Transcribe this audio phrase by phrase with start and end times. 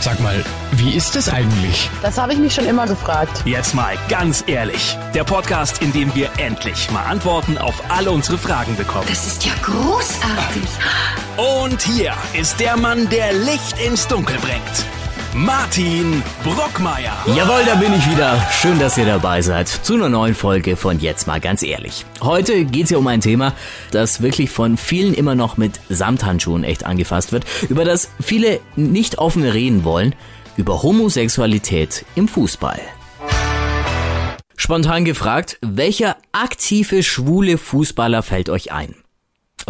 [0.00, 1.90] Sag mal, wie ist es eigentlich?
[2.02, 3.42] Das habe ich mich schon immer gefragt.
[3.44, 4.96] Jetzt mal ganz ehrlich.
[5.12, 9.06] Der Podcast, in dem wir endlich mal Antworten auf alle unsere Fragen bekommen.
[9.08, 10.68] Das ist ja großartig.
[11.36, 14.97] Und hier ist der Mann, der Licht ins Dunkel bringt.
[15.34, 17.12] Martin Brockmeier.
[17.36, 18.40] Jawohl, da bin ich wieder.
[18.50, 22.06] Schön, dass ihr dabei seid zu einer neuen Folge von Jetzt mal ganz ehrlich.
[22.22, 23.52] Heute geht es ja um ein Thema,
[23.90, 29.18] das wirklich von vielen immer noch mit Samthandschuhen echt angefasst wird, über das viele nicht
[29.18, 30.14] offen reden wollen,
[30.56, 32.80] über Homosexualität im Fußball.
[34.56, 38.94] Spontan gefragt, welcher aktive schwule Fußballer fällt euch ein?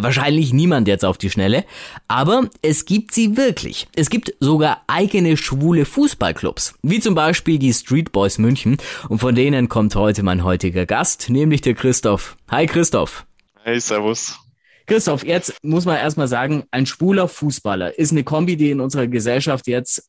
[0.00, 1.64] Wahrscheinlich niemand jetzt auf die Schnelle,
[2.06, 3.88] aber es gibt sie wirklich.
[3.96, 8.76] Es gibt sogar eigene schwule Fußballclubs, wie zum Beispiel die Street Boys München
[9.08, 12.36] und von denen kommt heute mein heutiger Gast, nämlich der Christoph.
[12.48, 13.26] Hi Christoph.
[13.64, 14.38] Hey, servus.
[14.86, 19.08] Christoph, jetzt muss man erstmal sagen, ein schwuler Fußballer ist eine Kombi, die in unserer
[19.08, 20.08] Gesellschaft jetzt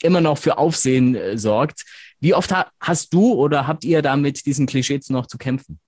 [0.00, 1.84] immer noch für Aufsehen äh, sorgt.
[2.20, 5.80] Wie oft ha hast du oder habt ihr da mit diesen Klischees noch zu kämpfen?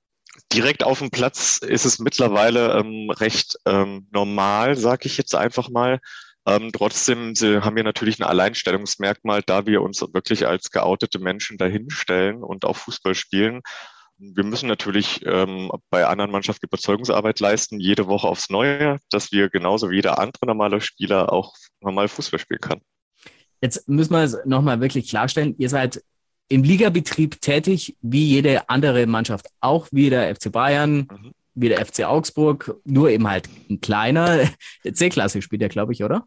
[0.53, 5.69] Direkt auf dem Platz ist es mittlerweile ähm, recht ähm, normal, sage ich jetzt einfach
[5.69, 6.01] mal.
[6.47, 12.45] Ähm, trotzdem haben wir natürlich ein Alleinstellungsmerkmal, da wir uns wirklich als geoutete Menschen dahinstellen
[12.45, 13.63] und auch Fußball spielen.
[14.19, 19.51] Wir müssen natürlich ähm, bei anderen Mannschaften Überzeugungsarbeit leisten, jede Woche aufs Neue, dass wir
[19.51, 22.81] genauso wie jeder andere normale Spieler auch normal Fußball spielen kann.
[23.61, 25.55] Jetzt müssen wir es nochmal wirklich klarstellen.
[25.59, 26.03] Ihr seid
[26.49, 31.33] im Ligabetrieb tätig, wie jede andere Mannschaft, auch wie der FC Bayern, mhm.
[31.55, 34.49] wie der FC Augsburg, nur eben halt ein kleiner.
[34.93, 36.27] C-Klasse spielt er, glaube ich, oder?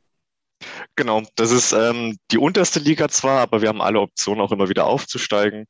[0.96, 4.68] Genau, das ist ähm, die unterste Liga zwar, aber wir haben alle Optionen auch immer
[4.68, 5.68] wieder aufzusteigen.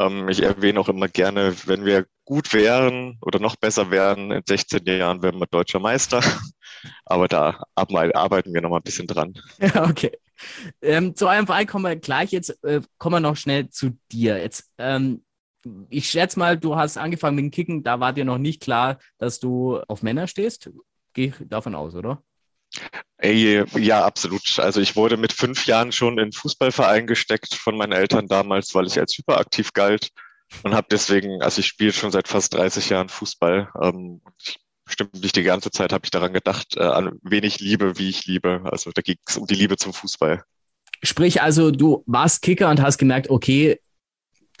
[0.00, 4.42] Ähm, ich erwähne auch immer gerne, wenn wir gut wären oder noch besser wären, in
[4.44, 6.22] 16 Jahren wären wir deutscher Meister.
[7.04, 9.34] Aber da arbeiten wir noch mal ein bisschen dran.
[9.58, 10.12] Ja, okay.
[10.80, 12.32] Ähm, zu eurem Verein kommen wir gleich.
[12.32, 14.38] Jetzt äh, kommen wir noch schnell zu dir.
[14.38, 15.24] Jetzt, ähm,
[15.88, 17.82] ich schätze mal, du hast angefangen mit dem Kicken.
[17.84, 20.70] Da war dir noch nicht klar, dass du auf Männer stehst.
[21.12, 22.22] Gehe ich davon aus, oder?
[23.18, 24.58] Ey, ja, absolut.
[24.58, 28.86] Also ich wurde mit fünf Jahren schon in Fußballverein gesteckt von meinen Eltern damals, weil
[28.86, 30.10] ich als hyperaktiv galt
[30.62, 33.70] und habe deswegen, also ich spiele schon seit fast 30 Jahren Fußball.
[33.80, 34.58] Ähm, ich
[34.92, 38.10] bestimmt nicht die ganze Zeit habe ich daran gedacht, äh, an wen ich liebe, wie
[38.10, 38.60] ich liebe.
[38.64, 40.44] Also da ging es um die Liebe zum Fußball.
[41.02, 43.80] Sprich also, du warst Kicker und hast gemerkt, okay,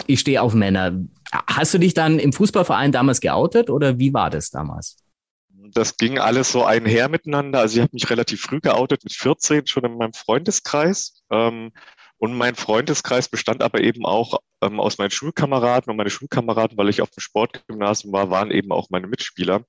[0.06, 1.04] ich stehe auf Männer.
[1.46, 4.96] Hast du dich dann im Fußballverein damals geoutet oder wie war das damals?
[5.74, 7.60] Das ging alles so einher miteinander.
[7.60, 11.22] Also ich habe mich relativ früh geoutet, mit 14 schon in meinem Freundeskreis.
[11.30, 11.72] Ähm,
[12.16, 16.88] und mein Freundeskreis bestand aber eben auch ähm, aus meinen Schulkameraden und meine Schulkameraden, weil
[16.88, 19.64] ich auf dem Sportgymnasium war, waren eben auch meine Mitspieler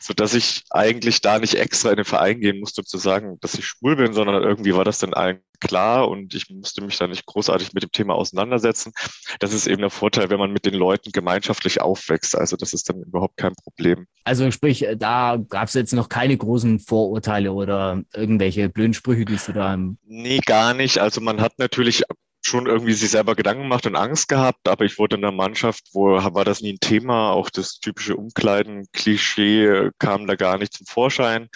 [0.00, 3.38] so dass ich eigentlich da nicht extra in den Verein gehen musste, um zu sagen,
[3.40, 6.98] dass ich schwul bin, sondern irgendwie war das dann allen klar und ich musste mich
[6.98, 8.92] da nicht großartig mit dem Thema auseinandersetzen.
[9.40, 12.36] Das ist eben der Vorteil, wenn man mit den Leuten gemeinschaftlich aufwächst.
[12.36, 14.06] Also das ist dann überhaupt kein Problem.
[14.24, 19.38] Also sprich, da gab es jetzt noch keine großen Vorurteile oder irgendwelche blöden Sprüche, die
[19.44, 20.98] du da Nee, gar nicht.
[20.98, 22.04] Also man hat natürlich
[22.46, 25.84] schon irgendwie sich selber Gedanken gemacht und Angst gehabt, aber ich wurde in der Mannschaft,
[25.92, 30.86] wo war das nie ein Thema, auch das typische Umkleiden-Klischee kam da gar nicht zum
[30.86, 31.48] Vorschein.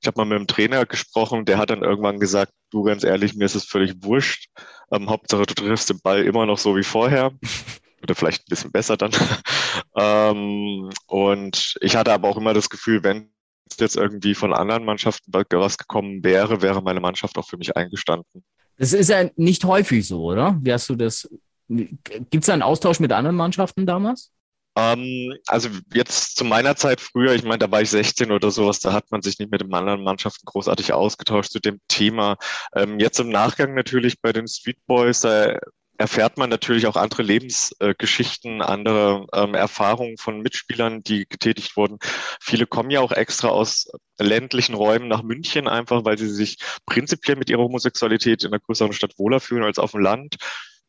[0.00, 3.34] Ich habe mal mit dem Trainer gesprochen, der hat dann irgendwann gesagt, du ganz ehrlich,
[3.34, 4.48] mir ist es völlig wurscht.
[4.92, 7.32] Ähm, Hauptsache, du triffst den Ball immer noch so wie vorher.
[8.02, 9.12] Oder vielleicht ein bisschen besser dann.
[9.96, 13.32] ähm, und ich hatte aber auch immer das Gefühl, wenn
[13.80, 18.44] jetzt irgendwie von anderen Mannschaften was gekommen wäre, wäre meine Mannschaft auch für mich eingestanden.
[18.76, 20.58] Das ist ja nicht häufig so, oder?
[20.60, 21.28] Wie hast du das?
[21.68, 24.32] Gibt es da einen Austausch mit anderen Mannschaften damals?
[24.76, 28.80] Ähm, also jetzt zu meiner Zeit früher, ich meine, da war ich 16 oder sowas,
[28.80, 32.36] da hat man sich nicht mit den anderen Mannschaften großartig ausgetauscht zu dem Thema.
[32.74, 35.58] Ähm, jetzt im Nachgang natürlich bei den Street Boys, da
[35.96, 41.98] erfährt man natürlich auch andere Lebensgeschichten, äh, andere ähm, Erfahrungen von Mitspielern, die getätigt wurden.
[42.40, 43.86] Viele kommen ja auch extra aus
[44.18, 48.92] ländlichen Räumen nach München, einfach weil sie sich prinzipiell mit ihrer Homosexualität in einer größeren
[48.92, 50.36] Stadt wohler fühlen als auf dem Land.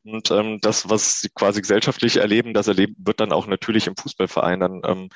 [0.04, 3.98] Und ähm, das, was sie quasi gesellschaftlich erleben, das erleben wird dann auch natürlich im
[3.98, 5.10] Fußballverein dann ähm,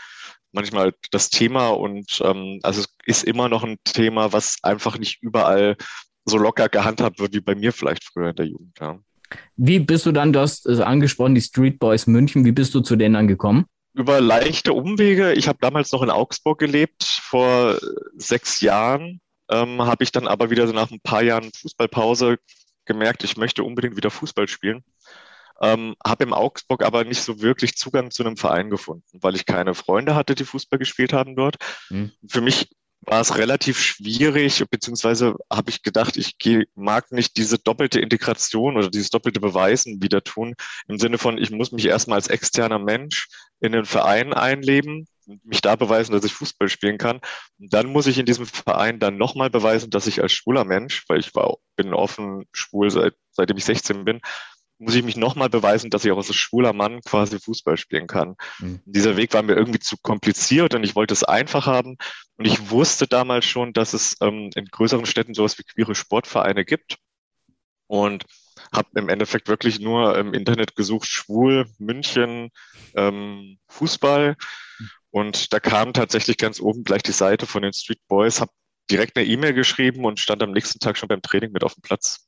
[0.51, 1.69] manchmal das Thema.
[1.69, 5.77] Und ähm, also es ist immer noch ein Thema, was einfach nicht überall
[6.25, 8.77] so locker gehandhabt wird wie bei mir vielleicht früher in der Jugend.
[8.79, 8.99] Ja.
[9.55, 12.81] Wie bist du dann, du hast also angesprochen, die Street Boys München, wie bist du
[12.81, 13.65] zu denen angekommen?
[13.93, 15.33] Über leichte Umwege.
[15.33, 17.77] Ich habe damals noch in Augsburg gelebt, vor
[18.17, 19.19] sechs Jahren.
[19.49, 22.37] Ähm, habe ich dann aber wieder so nach ein paar Jahren Fußballpause
[22.85, 24.83] gemerkt, ich möchte unbedingt wieder Fußball spielen.
[25.61, 29.45] Ähm, habe im Augsburg aber nicht so wirklich Zugang zu einem Verein gefunden, weil ich
[29.45, 31.57] keine Freunde hatte, die Fußball gespielt haben dort.
[31.89, 32.11] Mhm.
[32.27, 32.69] Für mich
[33.01, 36.35] war es relativ schwierig, beziehungsweise habe ich gedacht, ich
[36.75, 40.55] mag nicht diese doppelte Integration oder dieses doppelte Beweisen wieder tun,
[40.87, 43.27] im Sinne von, ich muss mich erstmal als externer Mensch
[43.61, 45.07] in den Verein einleben,
[45.43, 47.19] mich da beweisen, dass ich Fußball spielen kann.
[47.59, 51.05] Und dann muss ich in diesem Verein dann nochmal beweisen, dass ich als schwuler Mensch,
[51.07, 54.21] weil ich war, bin offen schwul seit, seitdem ich 16 bin,
[54.79, 58.35] muss ich mich nochmal beweisen, dass ich auch als schwuler Mann quasi Fußball spielen kann.
[58.59, 58.81] Mhm.
[58.85, 61.97] Dieser Weg war mir irgendwie zu kompliziert und ich wollte es einfach haben.
[62.37, 66.63] Und ich wusste damals schon, dass es ähm, in größeren Städten sowas wie queere Sportvereine
[66.63, 66.97] gibt.
[67.87, 68.25] Und
[68.71, 72.49] habe im Endeffekt wirklich nur im Internet gesucht, schwul, München,
[72.95, 74.35] ähm, Fußball.
[75.11, 78.51] Und da kam tatsächlich ganz oben gleich die Seite von den Street Boys, habe
[78.91, 81.81] direkt eine E-Mail geschrieben und stand am nächsten Tag schon beim Training mit auf dem
[81.81, 82.27] Platz.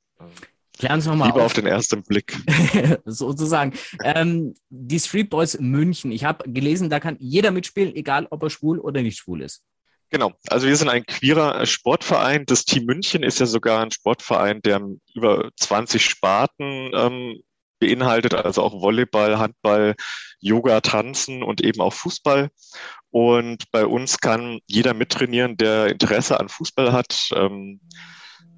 [0.78, 1.48] Klär uns nochmal Lieber auf.
[1.48, 2.38] auf den ersten Blick.
[3.06, 3.74] Sozusagen.
[4.04, 6.12] Ähm, die Street Boys München.
[6.12, 9.64] Ich habe gelesen, da kann jeder mitspielen, egal ob er schwul oder nicht schwul ist.
[10.10, 10.34] Genau.
[10.48, 12.46] Also wir sind ein queerer Sportverein.
[12.46, 14.82] Das Team München ist ja sogar ein Sportverein, der
[15.14, 17.42] über 20 Sparten ähm,
[17.80, 19.96] beinhaltet, also auch Volleyball, Handball,
[20.40, 22.50] Yoga, Tanzen und eben auch Fußball.
[23.10, 27.30] Und bei uns kann jeder mittrainieren, der Interesse an Fußball hat.
[27.36, 27.82] Ähm,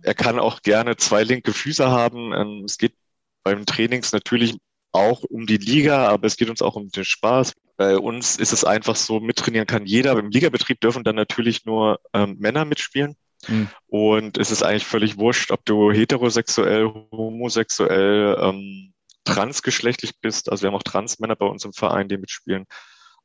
[0.04, 2.34] er kann auch gerne zwei linke Füße haben.
[2.34, 2.96] Ähm, es geht
[3.44, 4.58] beim Trainings natürlich
[4.92, 7.54] auch um die Liga, aber es geht uns auch um den Spaß.
[7.78, 10.18] Bei uns ist es einfach so, mittrainieren kann jeder.
[10.18, 13.16] Im Ligabetrieb dürfen dann natürlich nur ähm, Männer mitspielen.
[13.48, 13.68] Mhm.
[13.88, 18.94] Und es ist eigentlich völlig wurscht, ob du heterosexuell, homosexuell, ähm,
[19.26, 20.52] transgeschlechtlich bist.
[20.52, 22.66] Also wir haben auch Transmänner bei uns im Verein, die mitspielen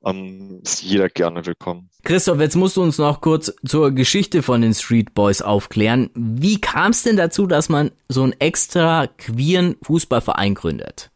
[0.05, 1.91] ähm, ist jeder gerne willkommen.
[2.05, 6.11] Christoph, jetzt musst du uns noch kurz zur Geschichte von den Street Boys aufklären.
[6.15, 11.11] Wie kam es denn dazu, dass man so einen extra queeren Fußballverein gründet?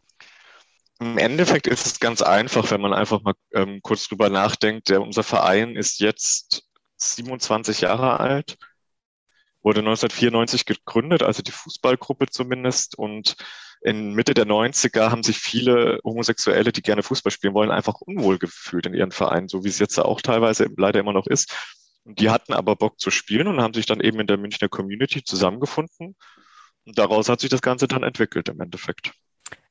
[1.00, 4.88] Im Endeffekt ist es ganz einfach, wenn man einfach mal ähm, kurz drüber nachdenkt.
[4.88, 6.64] Der, unser Verein ist jetzt
[6.96, 8.56] 27 Jahre alt,
[9.62, 12.96] wurde 1994 gegründet, also die Fußballgruppe zumindest.
[12.96, 13.37] Und
[13.84, 18.38] in Mitte der 90er haben sich viele Homosexuelle, die gerne Fußball spielen wollen, einfach unwohl
[18.38, 21.55] gefühlt in ihren Vereinen, so wie es jetzt auch teilweise leider immer noch ist.
[22.05, 24.69] Und die hatten aber Bock zu spielen und haben sich dann eben in der Münchner
[24.69, 26.17] Community zusammengefunden.
[26.84, 29.12] Und daraus hat sich das Ganze dann entwickelt im Endeffekt.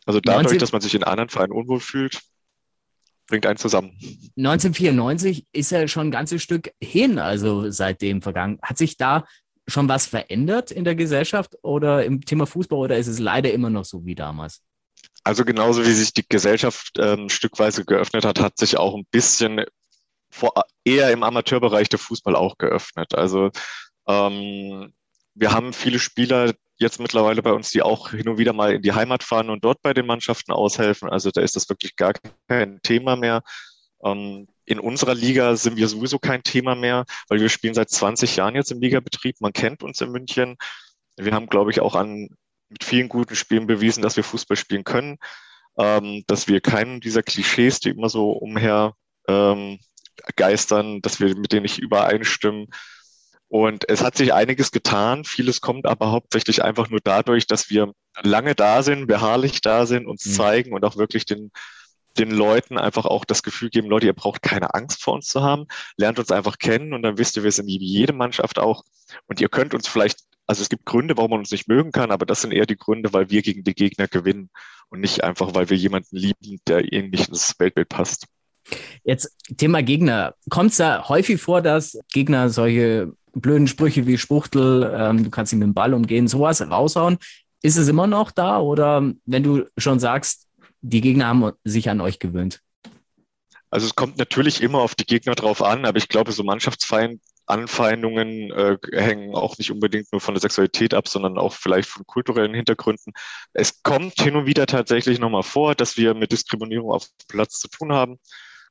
[0.06, 0.60] Also dadurch, 19...
[0.60, 2.22] dass man sich in anderen Vereinen unwohl fühlt,
[3.28, 3.98] bringt einen zusammen.
[4.38, 8.60] 1994 ist ja schon ein ganzes Stück hin, also seitdem vergangen.
[8.62, 9.25] Hat sich da
[9.68, 13.69] schon was verändert in der Gesellschaft oder im Thema Fußball oder ist es leider immer
[13.69, 14.62] noch so wie damals?
[15.24, 19.63] Also genauso wie sich die Gesellschaft ähm, stückweise geöffnet hat, hat sich auch ein bisschen
[20.31, 20.54] vor,
[20.84, 23.13] eher im Amateurbereich der Fußball auch geöffnet.
[23.16, 23.52] Also
[24.08, 24.94] ähm,
[25.36, 28.81] wir haben viele Spieler jetzt mittlerweile bei uns, die auch hin und wieder mal in
[28.81, 31.10] die Heimat fahren und dort bei den Mannschaften aushelfen.
[31.10, 32.14] Also da ist das wirklich gar
[32.48, 33.44] kein Thema mehr.
[34.04, 38.36] Ähm, in unserer Liga sind wir sowieso kein Thema mehr, weil wir spielen seit 20
[38.36, 39.42] Jahren jetzt im Ligabetrieb.
[39.42, 40.58] Man kennt uns in München.
[41.18, 42.30] Wir haben, glaube ich, auch an,
[42.69, 45.18] mit vielen guten Spielen bewiesen, dass wir Fußball spielen können,
[45.78, 48.94] ähm, dass wir keinen dieser Klischees, die immer so umher
[49.28, 49.80] ähm,
[50.36, 52.68] geistern, dass wir mit denen nicht übereinstimmen.
[53.48, 55.25] Und es hat sich einiges getan.
[55.25, 57.92] Vieles kommt aber hauptsächlich einfach nur dadurch, dass wir
[58.22, 60.31] lange da sind, beharrlich da sind, uns mhm.
[60.31, 61.52] zeigen und auch wirklich den
[62.18, 65.42] den Leuten einfach auch das Gefühl geben, Leute, ihr braucht keine Angst vor uns zu
[65.42, 65.68] haben,
[65.98, 68.84] lernt uns einfach kennen und dann wisst ihr, wir sind wie jede Mannschaft auch
[69.28, 72.12] und ihr könnt uns vielleicht, also es gibt Gründe, warum man uns nicht mögen kann,
[72.12, 74.50] aber das sind eher die Gründe, weil wir gegen die Gegner gewinnen
[74.90, 78.28] und nicht einfach, weil wir jemanden lieben, der ihnen nicht ins Weltbild passt.
[79.04, 80.35] Jetzt Thema Gegner.
[80.50, 85.54] Kommt es da häufig vor, dass Gegner solche blöden Sprüche wie Spuchtel, ähm, du kannst
[85.54, 87.18] ihn mit dem Ball umgehen, sowas raushauen?
[87.64, 88.59] Ist es immer noch da?
[88.59, 90.47] Oder wenn du schon sagst,
[90.81, 92.61] die Gegner haben sich an euch gewöhnt?
[93.69, 98.52] Also es kommt natürlich immer auf die Gegner drauf an, aber ich glaube, so Mannschaftsanfeindungen
[98.52, 102.54] äh, hängen auch nicht unbedingt nur von der Sexualität ab, sondern auch vielleicht von kulturellen
[102.54, 103.14] Hintergründen.
[103.54, 107.69] Es kommt hin und wieder tatsächlich nochmal vor, dass wir mit Diskriminierung auf Platz zu
[107.69, 108.19] tun haben.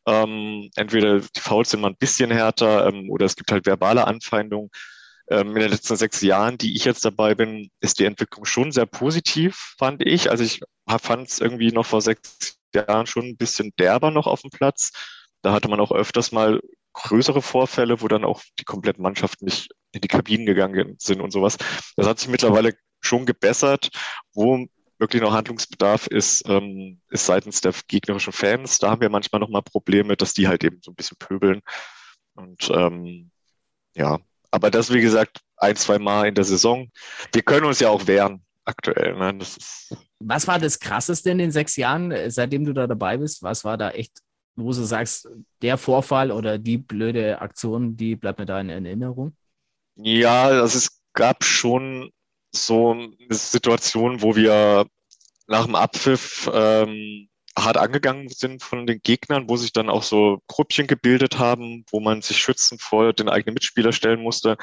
[0.06, 4.06] Ähm, entweder die Fouls sind mal ein bisschen härter ähm, oder es gibt halt verbale
[4.06, 4.68] Anfeindungen.
[5.30, 8.72] Ähm, in den letzten sechs Jahren, die ich jetzt dabei bin, ist die Entwicklung schon
[8.72, 10.30] sehr positiv, fand ich.
[10.30, 10.60] Also ich
[11.00, 14.92] fand es irgendwie noch vor sechs Jahren schon ein bisschen derber noch auf dem Platz.
[15.42, 16.60] Da hatte man auch öfters mal
[16.92, 21.30] größere Vorfälle, wo dann auch die komplette Mannschaft nicht in die Kabinen gegangen sind und
[21.30, 21.56] sowas.
[21.96, 23.90] Das hat sich mittlerweile schon gebessert.
[24.34, 24.66] Wo
[24.98, 28.78] wirklich noch Handlungsbedarf ist, ähm, ist seitens der gegnerischen Fans.
[28.78, 31.62] Da haben wir manchmal noch mal Probleme, dass die halt eben so ein bisschen pöbeln.
[32.34, 33.30] Und ähm,
[33.94, 34.18] ja,
[34.50, 36.90] aber das, wie gesagt, ein, zwei Mal in der Saison.
[37.32, 39.16] Wir können uns ja auch wehren aktuell.
[39.16, 39.38] Ne?
[40.20, 43.42] Was war das Krasseste in den sechs Jahren, äh, seitdem du da dabei bist?
[43.42, 44.20] Was war da echt
[44.56, 45.28] wo du sagst,
[45.62, 49.34] der Vorfall oder die blöde Aktion, die bleibt mir da in Erinnerung?
[49.96, 52.10] Ja, also es gab schon
[52.52, 54.86] so eine Situation, wo wir
[55.46, 57.28] nach dem Abpfiff ähm,
[57.64, 62.00] hart angegangen sind von den Gegnern, wo sich dann auch so Gruppchen gebildet haben, wo
[62.00, 64.56] man sich schützend vor den eigenen Mitspieler stellen musste,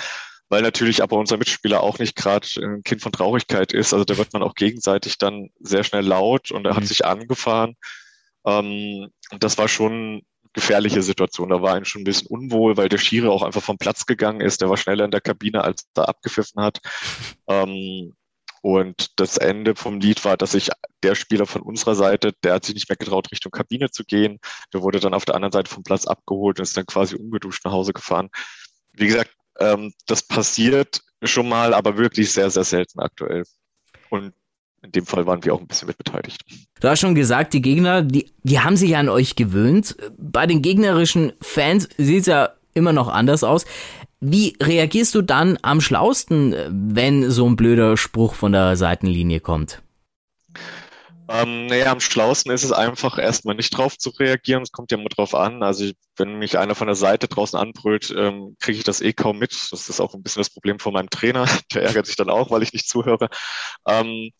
[0.49, 3.93] weil natürlich aber unser Mitspieler auch nicht gerade ein Kind von Traurigkeit ist.
[3.93, 6.87] Also da wird man auch gegenseitig dann sehr schnell laut und er hat mhm.
[6.87, 7.75] sich angefahren.
[8.45, 10.23] Ähm, und das war schon
[10.53, 11.49] gefährliche Situation.
[11.49, 14.41] Da war ein schon ein bisschen unwohl, weil der Schiri auch einfach vom Platz gegangen
[14.41, 14.61] ist.
[14.61, 16.79] Der war schneller in der Kabine, als er abgepfiffen hat.
[17.49, 18.13] Ähm,
[18.61, 20.69] und das Ende vom Lied war, dass sich
[21.03, 24.39] der Spieler von unserer Seite, der hat sich nicht mehr getraut, Richtung Kabine zu gehen.
[24.73, 27.63] Der wurde dann auf der anderen Seite vom Platz abgeholt und ist dann quasi ungeduscht
[27.65, 28.29] nach Hause gefahren.
[28.93, 33.43] Wie gesagt, ähm, das passiert schon mal, aber wirklich sehr, sehr selten aktuell.
[34.09, 34.33] Und
[34.83, 36.41] in dem Fall waren wir auch ein bisschen mit beteiligt.
[36.79, 39.95] Du hast schon gesagt, die Gegner, die, die haben sich an euch gewöhnt.
[40.17, 43.65] Bei den gegnerischen Fans sieht es ja immer noch anders aus.
[44.19, 49.81] Wie reagierst du dann am schlausten, wenn so ein blöder Spruch von der Seitenlinie kommt?
[51.29, 54.63] Ähm, naja, am schlausten ist es einfach erstmal nicht drauf zu reagieren.
[54.63, 55.61] Es kommt ja immer drauf an.
[55.61, 59.37] Also wenn mich einer von der Seite draußen anbrüllt, ähm, kriege ich das eh kaum
[59.37, 59.51] mit.
[59.71, 61.45] Das ist auch ein bisschen das Problem von meinem Trainer.
[61.73, 63.27] Der ärgert sich dann auch, weil ich nicht zuhöre.
[63.85, 64.31] Ähm,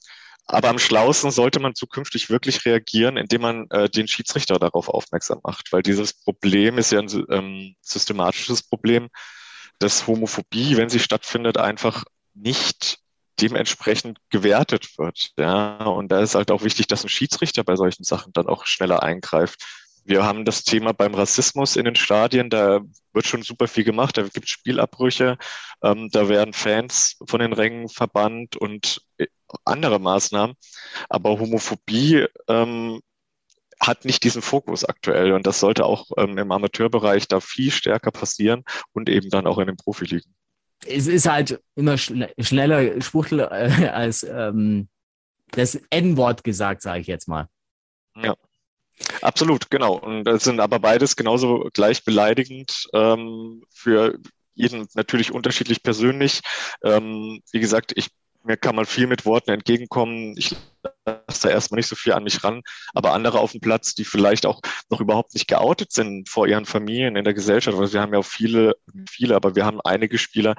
[0.48, 5.42] aber am schlausten sollte man zukünftig wirklich reagieren, indem man äh, den Schiedsrichter darauf aufmerksam
[5.44, 9.10] macht, weil dieses Problem ist ja ein ähm, systematisches Problem
[9.80, 12.04] dass Homophobie, wenn sie stattfindet, einfach
[12.34, 13.00] nicht
[13.40, 15.32] dementsprechend gewertet wird.
[15.38, 18.66] Ja, und da ist halt auch wichtig, dass ein Schiedsrichter bei solchen Sachen dann auch
[18.66, 19.64] schneller eingreift.
[20.04, 22.80] Wir haben das Thema beim Rassismus in den Stadien, da
[23.12, 25.38] wird schon super viel gemacht, da gibt es Spielabbrüche,
[25.84, 29.28] ähm, da werden Fans von den Rängen verbannt und äh,
[29.66, 30.56] andere Maßnahmen.
[31.10, 33.02] Aber Homophobie ähm,
[33.80, 38.12] hat nicht diesen Fokus aktuell und das sollte auch ähm, im Amateurbereich da viel stärker
[38.12, 40.34] passieren und eben dann auch in den Profiligen.
[40.86, 44.88] Es ist halt immer schl schneller Spuchtel äh, als ähm,
[45.52, 47.48] das N-Wort gesagt, sage ich jetzt mal.
[48.16, 48.36] Ja.
[49.22, 49.96] Absolut, genau.
[49.96, 54.18] Und das sind aber beides genauso gleich beleidigend ähm, für
[54.56, 56.42] jeden natürlich unterschiedlich persönlich.
[56.84, 58.10] Ähm, wie gesagt, ich
[58.48, 60.36] mir kann man viel mit Worten entgegenkommen.
[60.38, 60.56] Ich
[61.06, 62.62] lasse da erstmal nicht so viel an mich ran.
[62.94, 66.66] Aber andere auf dem Platz, die vielleicht auch noch überhaupt nicht geoutet sind vor ihren
[66.66, 68.75] Familien in der Gesellschaft, weil wir haben ja auch viele,
[69.10, 70.56] viele, aber wir haben einige Spieler,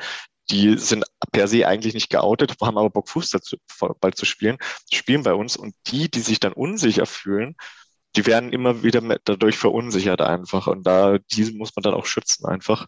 [0.50, 4.56] die sind per se eigentlich nicht geoutet, haben aber Bock, Fußball zu spielen,
[4.92, 5.56] spielen bei uns.
[5.56, 7.56] Und die, die sich dann unsicher fühlen,
[8.16, 10.66] die werden immer wieder dadurch verunsichert einfach.
[10.66, 12.86] Und da, diese muss man dann auch schützen einfach.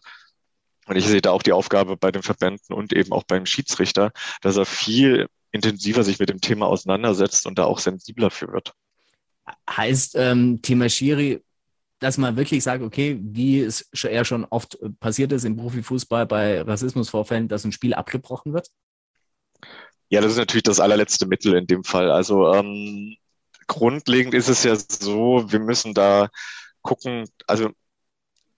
[0.91, 4.11] Und ich sehe da auch die Aufgabe bei den Verbänden und eben auch beim Schiedsrichter,
[4.41, 8.73] dass er viel intensiver sich mit dem Thema auseinandersetzt und da auch sensibler für wird.
[9.69, 11.45] Heißt ähm, Thema Schiri,
[11.99, 16.59] dass man wirklich sagt, okay, wie es eher schon oft passiert ist im Profifußball bei
[16.61, 18.67] Rassismusvorfällen, dass ein Spiel abgebrochen wird?
[20.09, 22.11] Ja, das ist natürlich das allerletzte Mittel in dem Fall.
[22.11, 23.15] Also ähm,
[23.67, 26.27] grundlegend ist es ja so, wir müssen da
[26.81, 27.69] gucken, also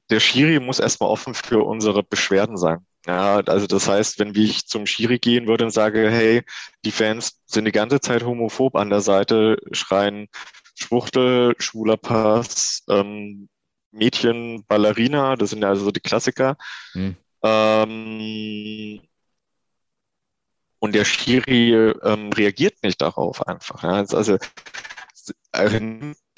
[0.10, 2.86] der Schiri muss erstmal offen für unsere Beschwerden sein.
[3.05, 6.43] Ja, also das heißt, wenn ich zum Schiri gehen würde und sage, hey,
[6.86, 10.27] die Fans sind die ganze Zeit homophob an der Seite, schreien
[10.75, 13.50] Schwuchtel, schwuler Pass, ähm,
[13.91, 16.55] Mädchen, Ballerina, das sind ja also die Klassiker.
[16.93, 17.15] Hm.
[17.43, 19.01] Ähm,
[20.79, 23.83] und der Schiri ähm, reagiert nicht darauf einfach.
[23.83, 23.89] Ja.
[23.91, 24.38] Also,
[25.51, 25.77] also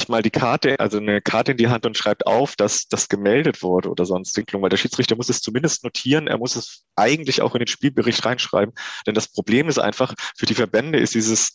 [0.08, 3.64] mal die Karte, also eine Karte in die Hand und schreibt auf, dass das gemeldet
[3.64, 7.56] wurde oder sonst weil der Schiedsrichter muss es zumindest notieren, er muss es eigentlich auch
[7.56, 8.74] in den Spielbericht reinschreiben.
[9.08, 11.54] Denn das Problem ist einfach, für die Verbände ist dieses,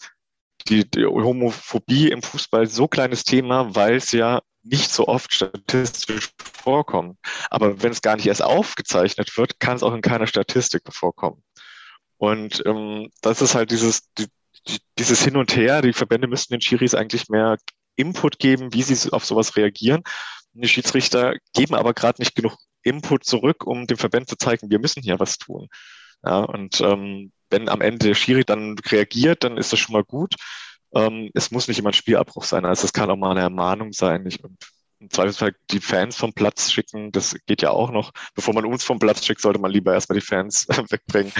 [0.68, 6.30] die, die Homophobie im Fußball so kleines Thema, weil es ja nicht so oft statistisch
[6.38, 7.18] vorkommt.
[7.50, 11.42] Aber wenn es gar nicht erst aufgezeichnet wird, kann es auch in keiner Statistik vorkommen.
[12.18, 14.26] Und ähm, das ist halt dieses, die,
[14.98, 15.80] dieses Hin und Her.
[15.80, 17.56] Die Verbände müssten den Schiris eigentlich mehr
[17.96, 20.02] Input geben, wie sie auf sowas reagieren.
[20.52, 24.78] Die Schiedsrichter geben aber gerade nicht genug Input zurück, um dem Verband zu zeigen, wir
[24.78, 25.68] müssen hier was tun.
[26.24, 30.04] Ja, und ähm, wenn am Ende der Schiri dann reagiert, dann ist das schon mal
[30.04, 30.34] gut.
[30.94, 33.92] Ähm, es muss nicht immer ein Spielabbruch sein, also es kann auch mal eine Ermahnung
[33.92, 34.24] sein.
[34.24, 34.42] Nicht?
[34.42, 34.58] Und
[35.00, 38.12] im Zweifelsfall die Fans vom Platz schicken, das geht ja auch noch.
[38.34, 41.32] Bevor man uns vom Platz schickt, sollte man lieber erstmal die Fans wegbringen.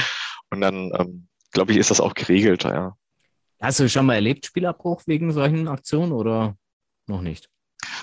[0.50, 2.96] Und dann, ähm, glaube ich, ist das auch geregelt, ja.
[3.60, 6.56] Hast du schon mal erlebt, Spielabbruch wegen solchen Aktionen oder
[7.06, 7.48] noch nicht?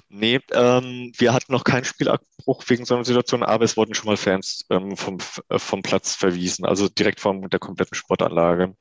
[0.09, 4.05] Nee, ähm, wir hatten noch keinen Spielabbruch wegen so einer Situation, aber es wurden schon
[4.07, 5.17] mal Fans ähm, vom,
[5.49, 8.75] äh, vom Platz verwiesen, also direkt von der kompletten Sportanlage,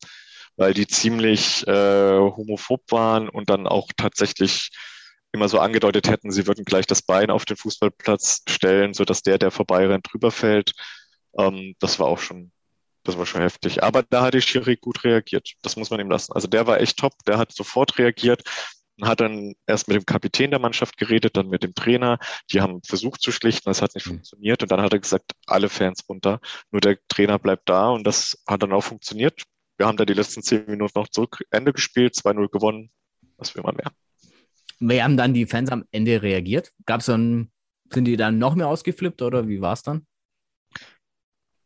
[0.57, 4.71] weil die ziemlich äh, homophob waren und dann auch tatsächlich
[5.33, 9.39] immer so angedeutet hätten, sie würden gleich das Bein auf den Fußballplatz stellen, sodass der,
[9.39, 10.73] der vorbeirennt, drüber fällt.
[11.39, 12.53] Ähm, das war auch schon,
[13.07, 13.83] das war schon heftig.
[13.83, 15.53] Aber da hat die Schiri gut reagiert.
[15.63, 16.33] Das muss man ihm lassen.
[16.33, 17.13] Also der war echt top.
[17.27, 18.43] Der hat sofort reagiert
[18.99, 22.19] und hat dann erst mit dem Kapitän der Mannschaft geredet, dann mit dem Trainer.
[22.53, 24.13] Die haben versucht zu schlichten, das hat nicht mhm.
[24.13, 24.63] funktioniert.
[24.63, 26.41] Und dann hat er gesagt, alle Fans runter.
[26.71, 29.43] Nur der Trainer bleibt da und das hat dann auch funktioniert.
[29.79, 32.91] Wir haben da die letzten zehn Minuten noch zurück Ende gespielt, 2-0 gewonnen.
[33.37, 33.93] Was will man mehr?
[34.79, 36.73] Wie haben dann die Fans am Ende reagiert?
[36.87, 37.51] Gab es dann,
[37.93, 40.07] sind die dann noch mehr ausgeflippt oder wie war es dann?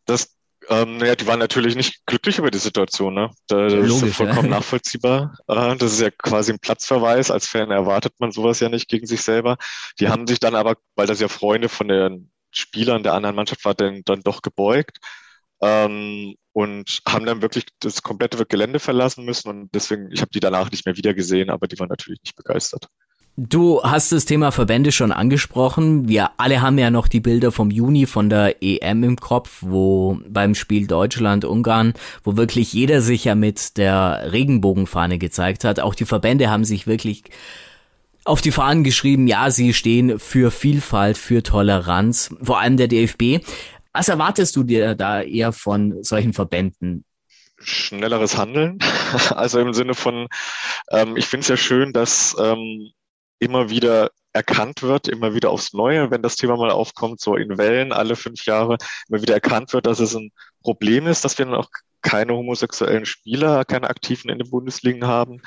[0.05, 0.37] Das,
[0.69, 3.14] ähm, ja, die waren natürlich nicht glücklich über die Situation.
[3.14, 3.31] Ne?
[3.49, 4.57] Das Logisch, ist vollkommen ja.
[4.59, 5.37] nachvollziehbar.
[5.49, 7.31] Äh, das ist ja quasi ein Platzverweis.
[7.31, 9.57] Als Fan erwartet man sowas ja nicht gegen sich selber.
[9.99, 13.64] Die haben sich dann aber, weil das ja Freunde von den Spielern der anderen Mannschaft
[13.64, 14.99] waren, dann doch gebeugt.
[15.62, 20.40] Ähm, und haben dann wirklich das komplette Gelände verlassen müssen und deswegen, ich habe die
[20.40, 22.88] danach nicht mehr wiedergesehen, aber die waren natürlich nicht begeistert.
[23.43, 26.07] Du hast das Thema Verbände schon angesprochen.
[26.07, 30.21] Wir alle haben ja noch die Bilder vom Juni von der EM im Kopf, wo
[30.29, 35.81] beim Spiel Deutschland-Ungarn, wo wirklich jeder sich ja mit der Regenbogenfahne gezeigt hat.
[35.81, 37.25] Auch die Verbände haben sich wirklich
[38.25, 43.43] auf die Fahnen geschrieben, ja, sie stehen für Vielfalt, für Toleranz, vor allem der DFB.
[43.95, 47.07] Was erwartest du dir da eher von solchen Verbänden?
[47.59, 48.79] Schnelleres Handeln.
[49.31, 50.29] Also im Sinne von,
[50.91, 52.91] ähm, ich finde es ja schön, dass ähm,
[53.41, 57.59] immer wieder erkannt wird, immer wieder aufs Neue, wenn das Thema mal aufkommt, so in
[57.59, 58.79] Wellen alle fünf Jahre,
[59.09, 60.31] immer wieder erkannt wird, dass es ein
[60.63, 61.69] Problem ist, dass wir dann auch
[62.03, 65.43] keine homosexuellen Spieler, keine Aktiven in den Bundesligen haben,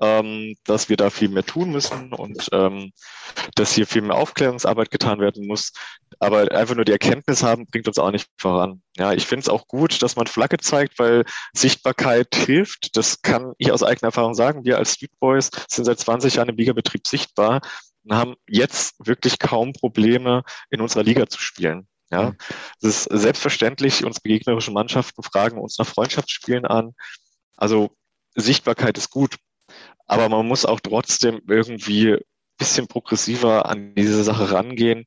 [0.00, 2.92] ähm, dass wir da viel mehr tun müssen und ähm,
[3.54, 5.72] dass hier viel mehr Aufklärungsarbeit getan werden muss.
[6.20, 8.82] Aber einfach nur die Erkenntnis haben, bringt uns auch nicht voran.
[8.96, 12.96] Ja, ich finde es auch gut, dass man Flagge zeigt, weil Sichtbarkeit hilft.
[12.96, 14.64] Das kann ich aus eigener Erfahrung sagen.
[14.64, 17.60] Wir als Street Boys sind seit 20 Jahren im Ligabetrieb sichtbar
[18.04, 21.88] und haben jetzt wirklich kaum Probleme, in unserer Liga zu spielen.
[22.10, 22.34] Ja,
[22.80, 26.94] es ist selbstverständlich, uns gegnerische Mannschaften fragen uns nach Freundschaftsspielen an.
[27.54, 27.90] Also
[28.34, 29.36] Sichtbarkeit ist gut.
[30.08, 32.20] Aber man muss auch trotzdem irgendwie ein
[32.58, 35.04] bisschen progressiver an diese Sache rangehen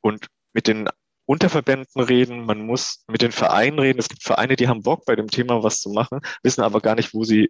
[0.00, 0.88] und mit den
[1.26, 3.98] Unterverbänden reden, man muss mit den Vereinen reden.
[3.98, 6.94] Es gibt Vereine, die haben Bock bei dem Thema was zu machen, wissen aber gar
[6.94, 7.48] nicht, wo sie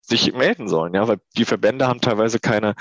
[0.00, 2.74] sich melden sollen, ja, weil die Verbände haben teilweise keine,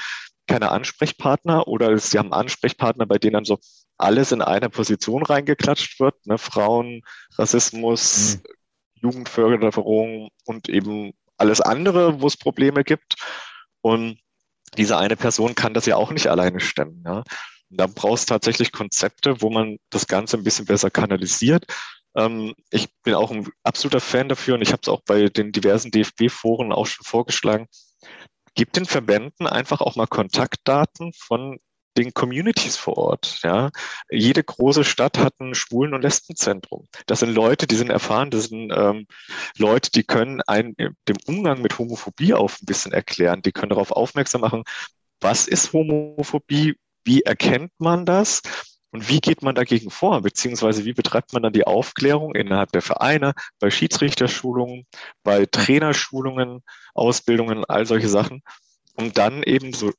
[0.48, 3.60] keine Ansprechpartner oder sie haben Ansprechpartner, bei denen dann so
[3.98, 7.02] alles in einer Position reingeklatscht wird, ne, Frauen,
[7.38, 8.44] Rassismus, mhm.
[9.02, 13.16] Jugendförderung und eben alles andere, wo es Probleme gibt.
[13.82, 14.20] Und
[14.78, 17.04] diese eine Person kann das ja auch nicht alleine stemmen.
[17.06, 17.24] Ja.
[17.70, 21.66] Und da brauchst du tatsächlich Konzepte, wo man das Ganze ein bisschen besser kanalisiert.
[22.16, 25.52] Ähm, ich bin auch ein absoluter Fan dafür und ich habe es auch bei den
[25.52, 27.68] diversen DFB-Foren auch schon vorgeschlagen.
[28.56, 31.60] Gib den Verbänden einfach auch mal Kontaktdaten von
[31.98, 33.40] den Communities vor Ort.
[33.44, 33.72] Ja.
[34.10, 36.88] Jede große Stadt hat ein Schwulen- und Lesbenzentrum.
[37.08, 39.08] Das sind Leute, die sind erfahren, das sind ähm,
[39.58, 43.42] Leute, die können einen dem Umgang mit Homophobie auch ein bisschen erklären.
[43.42, 44.64] Die können darauf aufmerksam machen,
[45.20, 48.42] was ist Homophobie, wie erkennt man das
[48.92, 52.82] und wie geht man dagegen vor, beziehungsweise wie betreibt man dann die Aufklärung innerhalb der
[52.82, 54.86] Vereine, bei Schiedsrichterschulungen,
[55.24, 58.42] bei Trainerschulungen, Ausbildungen, all solche Sachen,
[58.96, 59.92] um dann eben so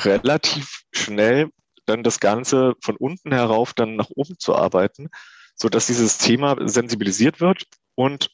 [0.00, 1.50] relativ schnell
[1.86, 5.08] dann das Ganze von unten herauf dann nach oben zu arbeiten,
[5.54, 8.30] so dass dieses Thema sensibilisiert wird und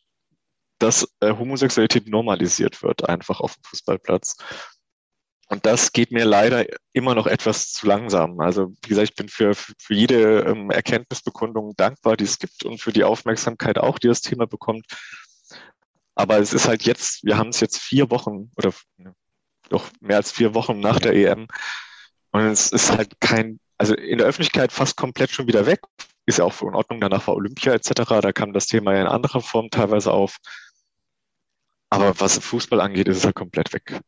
[0.78, 4.36] dass äh, Homosexualität normalisiert wird, einfach auf dem Fußballplatz.
[5.48, 8.40] Und das geht mir leider immer noch etwas zu langsam.
[8.40, 12.80] Also wie gesagt, ich bin für, für jede ähm, Erkenntnisbekundung dankbar, die es gibt und
[12.80, 14.86] für die Aufmerksamkeit auch, die das Thema bekommt.
[16.14, 18.72] Aber es ist halt jetzt, wir haben es jetzt vier Wochen oder
[19.74, 21.46] doch mehr als vier Wochen nach der EM.
[22.32, 25.80] Und es ist halt kein, also in der Öffentlichkeit fast komplett schon wieder weg.
[26.26, 27.90] Ist ja auch in Ordnung, danach war Olympia etc.
[28.22, 30.38] Da kam das Thema ja in anderer Form teilweise auf.
[31.90, 34.00] Aber was Fußball angeht, ist es halt komplett weg.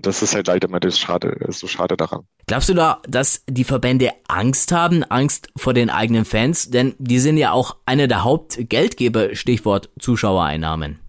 [0.00, 2.26] Das ist halt leider immer das schade, so schade daran.
[2.46, 6.70] Glaubst du da, dass die Verbände Angst haben, Angst vor den eigenen Fans?
[6.70, 11.00] Denn die sind ja auch einer der Hauptgeldgeber, Stichwort Zuschauereinnahmen.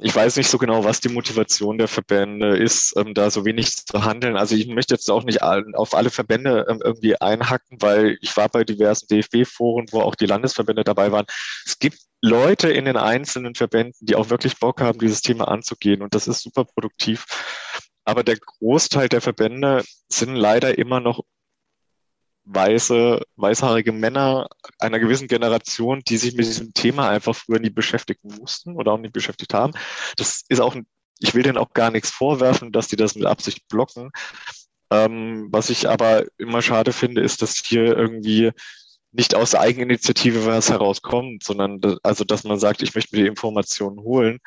[0.00, 3.76] Ich weiß nicht so genau, was die Motivation der Verbände ist, ähm, da so wenig
[3.76, 4.36] zu handeln.
[4.36, 8.48] Also ich möchte jetzt auch nicht auf alle Verbände ähm, irgendwie einhacken, weil ich war
[8.48, 11.26] bei diversen DFB-Foren, wo auch die Landesverbände dabei waren.
[11.66, 16.00] Es gibt Leute in den einzelnen Verbänden, die auch wirklich Bock haben, dieses Thema anzugehen
[16.00, 17.26] und das ist super produktiv.
[18.04, 21.20] Aber der Großteil der Verbände sind leider immer noch
[22.44, 28.28] weiße, weißhaarige Männer einer gewissen Generation, die sich mit diesem Thema einfach früher nie beschäftigen
[28.38, 29.72] mussten oder auch nicht beschäftigt haben.
[30.16, 30.76] Das ist auch,
[31.18, 34.10] ich will denen auch gar nichts vorwerfen, dass die das mit Absicht blocken.
[34.90, 38.52] Ähm, was ich aber immer schade finde, ist, dass hier irgendwie
[39.12, 44.00] nicht aus Eigeninitiative was herauskommt, sondern also, dass man sagt, ich möchte mir die Informationen
[44.00, 44.40] holen.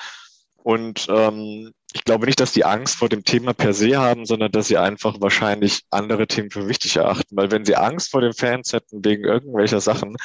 [0.57, 4.51] Und ähm, ich glaube nicht, dass die Angst vor dem Thema per se haben, sondern
[4.51, 7.35] dass sie einfach wahrscheinlich andere Themen für wichtig erachten.
[7.35, 10.15] Weil wenn sie Angst vor den Fans hätten wegen irgendwelcher Sachen,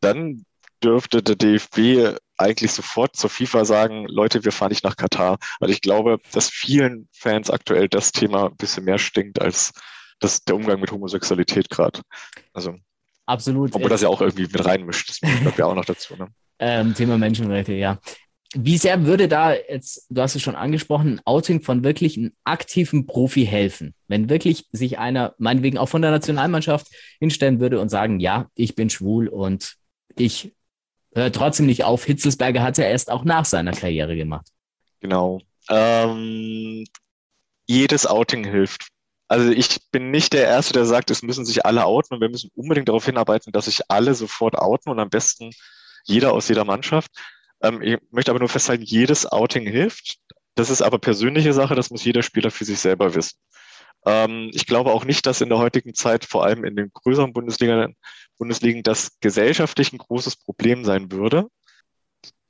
[0.00, 0.44] dann
[0.82, 5.38] dürfte der DFB eigentlich sofort zur FIFA sagen, Leute, wir fahren nicht nach Katar.
[5.58, 9.72] Weil ich glaube, dass vielen Fans aktuell das Thema ein bisschen mehr stinkt als
[10.20, 12.02] das, der Umgang mit Homosexualität gerade.
[12.52, 12.74] Also
[13.26, 13.74] Absolut.
[13.74, 15.08] Obwohl das ja auch irgendwie mit reinmischt.
[15.08, 16.14] Das gehört ja auch noch dazu.
[16.14, 16.28] Ne?
[16.58, 17.98] Ähm, Thema Menschenrechte, ja.
[18.54, 22.32] Wie sehr würde da jetzt, du hast es schon angesprochen, ein Outing von wirklich einem
[22.44, 23.94] aktiven Profi helfen?
[24.08, 28.74] Wenn wirklich sich einer, meinetwegen auch von der Nationalmannschaft, hinstellen würde und sagen, ja, ich
[28.74, 29.76] bin schwul und
[30.16, 30.52] ich
[31.14, 32.04] höre trotzdem nicht auf.
[32.04, 34.46] Hitzelsberger hat ja erst auch nach seiner Karriere gemacht.
[35.00, 35.40] Genau.
[35.68, 36.84] Ähm,
[37.66, 38.88] jedes Outing hilft.
[39.28, 42.28] Also ich bin nicht der Erste, der sagt, es müssen sich alle outen und wir
[42.28, 45.50] müssen unbedingt darauf hinarbeiten, dass sich alle sofort outen und am besten
[46.04, 47.10] jeder aus jeder Mannschaft.
[47.62, 50.18] Ähm, ich möchte aber nur festhalten, jedes Outing hilft.
[50.54, 53.38] Das ist aber persönliche Sache, das muss jeder Spieler für sich selber wissen.
[54.06, 57.32] Ähm, ich glaube auch nicht, dass in der heutigen Zeit, vor allem in den größeren
[57.32, 57.96] Bundesligen,
[58.38, 61.48] Bundesligen das gesellschaftlich ein großes Problem sein würde.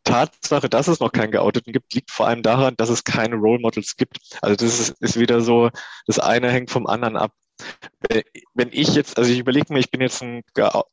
[0.04, 3.58] Tatsache, dass es noch keinen Geouteten gibt, liegt vor allem daran, dass es keine Role
[3.58, 4.18] Models gibt.
[4.40, 5.70] Also das ist, ist wieder so,
[6.06, 7.32] das eine hängt vom anderen ab.
[8.54, 10.42] Wenn ich jetzt, also ich überlege mir, ich bin jetzt ein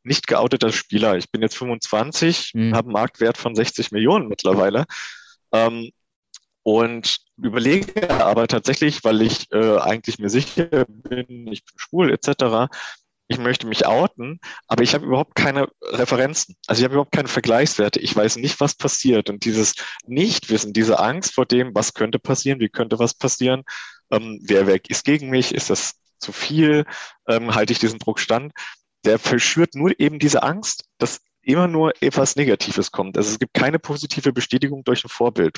[0.04, 2.76] nicht geouteter Spieler, ich bin jetzt 25, mhm.
[2.76, 4.86] habe einen Marktwert von 60 Millionen mittlerweile
[5.52, 5.92] ähm,
[6.64, 12.70] und überlege aber tatsächlich, weil ich äh, eigentlich mir sicher bin, ich bin schwul etc.,
[13.28, 16.56] ich möchte mich outen, aber ich habe überhaupt keine Referenzen.
[16.68, 18.00] Also ich habe überhaupt keine Vergleichswerte.
[18.00, 19.30] Ich weiß nicht, was passiert.
[19.30, 23.64] Und dieses Nichtwissen, diese Angst vor dem, was könnte passieren, wie könnte was passieren,
[24.12, 26.86] ähm, wer, wer ist gegen mich, ist das zu viel,
[27.28, 28.54] ähm, halte ich diesen Druck stand,
[29.06, 33.18] der verschürt nur eben diese Angst, dass immer nur etwas Negatives kommt.
[33.18, 35.58] Also es gibt keine positive Bestätigung durch ein Vorbild.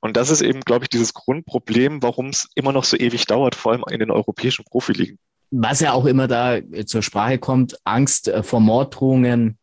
[0.00, 3.54] Und das ist eben, glaube ich, dieses Grundproblem, warum es immer noch so ewig dauert,
[3.54, 5.18] vor allem in den europäischen Profiligen
[5.56, 9.58] was ja auch immer da äh, zur Sprache kommt, Angst äh, vor Morddrohungen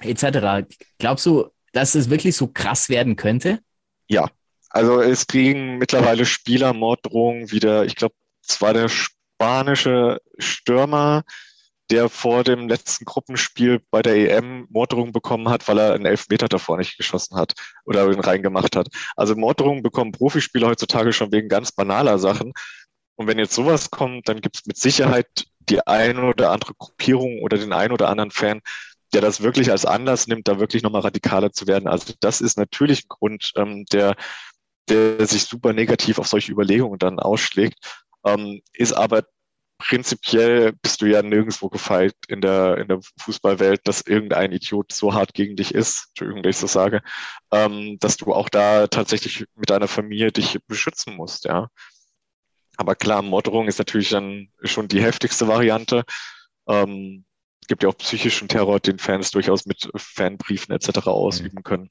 [0.00, 0.66] etc.
[0.98, 3.60] Glaubst du, dass es wirklich so krass werden könnte?
[4.06, 4.28] Ja,
[4.70, 7.84] also es kriegen mittlerweile Spieler Morddrohungen wieder.
[7.84, 8.14] Ich glaube,
[8.46, 8.88] es war der
[9.44, 11.22] spanische Stürmer,
[11.90, 16.48] der vor dem letzten Gruppenspiel bei der EM Morddrohungen bekommen hat, weil er einen Elfmeter
[16.48, 17.52] davor nicht geschossen hat
[17.84, 18.88] oder ihn reingemacht hat.
[19.16, 22.54] Also Morddrohungen bekommen Profispieler heutzutage schon wegen ganz banaler Sachen.
[23.16, 25.26] Und wenn jetzt sowas kommt, dann gibt es mit Sicherheit
[25.58, 28.62] die eine oder andere Gruppierung oder den einen oder anderen Fan,
[29.12, 31.86] der das wirklich als Anlass nimmt, da wirklich nochmal radikaler zu werden.
[31.86, 34.16] Also das ist natürlich ein Grund, ähm, der,
[34.88, 37.78] der sich super negativ auf solche Überlegungen dann ausschlägt,
[38.24, 39.24] ähm, ist aber
[39.86, 45.12] prinzipiell bist du ja nirgendwo gefeit in der, in der Fußballwelt, dass irgendein Idiot so
[45.12, 47.02] hart gegen dich ist, Entschuldigung, dass ich so sage,
[47.52, 51.68] ähm, dass du auch da tatsächlich mit deiner Familie dich beschützen musst, ja.
[52.76, 56.04] Aber klar, Morddrohung ist natürlich dann schon die heftigste Variante.
[56.66, 57.24] Ähm,
[57.68, 61.06] gibt ja auch psychischen Terror, den Fans durchaus mit Fanbriefen etc.
[61.06, 61.90] ausüben können.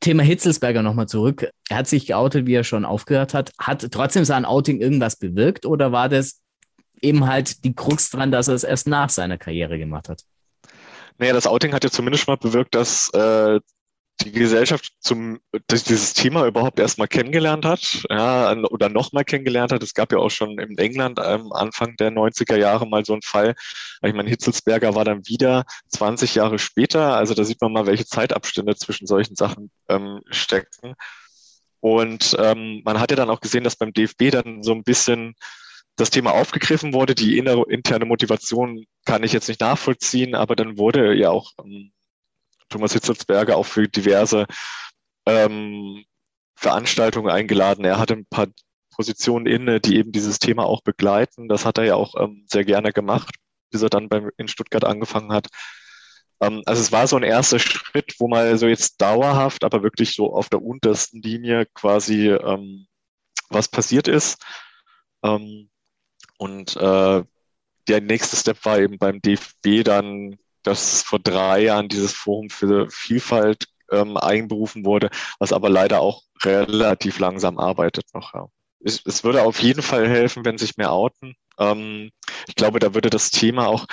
[0.00, 1.48] Thema Hitzelsberger nochmal zurück.
[1.70, 3.52] Er hat sich geoutet, wie er schon aufgehört hat.
[3.58, 6.40] Hat trotzdem sein Outing irgendwas bewirkt oder war das
[7.02, 10.24] eben halt die Krux dran, dass er es erst nach seiner Karriere gemacht hat?
[11.18, 13.60] Naja, das Outing hat ja zumindest mal bewirkt, dass äh,
[14.20, 15.38] die Gesellschaft zum
[15.70, 19.82] dieses Thema überhaupt erstmal kennengelernt hat, ja, oder nochmal kennengelernt hat.
[19.82, 23.22] Es gab ja auch schon in England ähm, Anfang der 90er Jahre mal so einen
[23.22, 23.54] Fall.
[24.02, 27.16] Ich meine, Hitzelsberger war dann wieder 20 Jahre später.
[27.16, 30.94] Also da sieht man mal, welche Zeitabstände zwischen solchen Sachen ähm, stecken.
[31.80, 35.34] Und ähm, man hat ja dann auch gesehen, dass beim DFB dann so ein bisschen
[35.98, 37.14] das Thema aufgegriffen wurde.
[37.14, 41.92] Die innere, interne Motivation kann ich jetzt nicht nachvollziehen, aber dann wurde ja auch ähm,
[42.68, 44.46] Thomas Hitzelsberger auch für diverse
[45.26, 46.04] ähm,
[46.56, 47.84] Veranstaltungen eingeladen.
[47.84, 48.46] Er hatte ein paar
[48.94, 51.48] Positionen inne, die eben dieses Thema auch begleiten.
[51.48, 53.34] Das hat er ja auch ähm, sehr gerne gemacht,
[53.70, 55.48] bis er dann beim, in Stuttgart angefangen hat.
[56.40, 60.14] Ähm, also es war so ein erster Schritt, wo man so jetzt dauerhaft, aber wirklich
[60.14, 62.86] so auf der untersten Linie quasi ähm,
[63.50, 64.40] was passiert ist.
[65.24, 65.70] Ähm,
[66.38, 67.22] und äh,
[67.88, 72.90] der nächste Step war eben beim DFB dann dass vor drei Jahren dieses Forum für
[72.90, 78.34] Vielfalt ähm, einberufen wurde, was aber leider auch relativ langsam arbeitet noch.
[78.34, 78.48] Ja.
[78.80, 81.34] Es, es würde auf jeden Fall helfen, wenn sich mehr outen.
[81.58, 82.10] Ähm,
[82.46, 83.86] ich glaube, da würde das Thema auch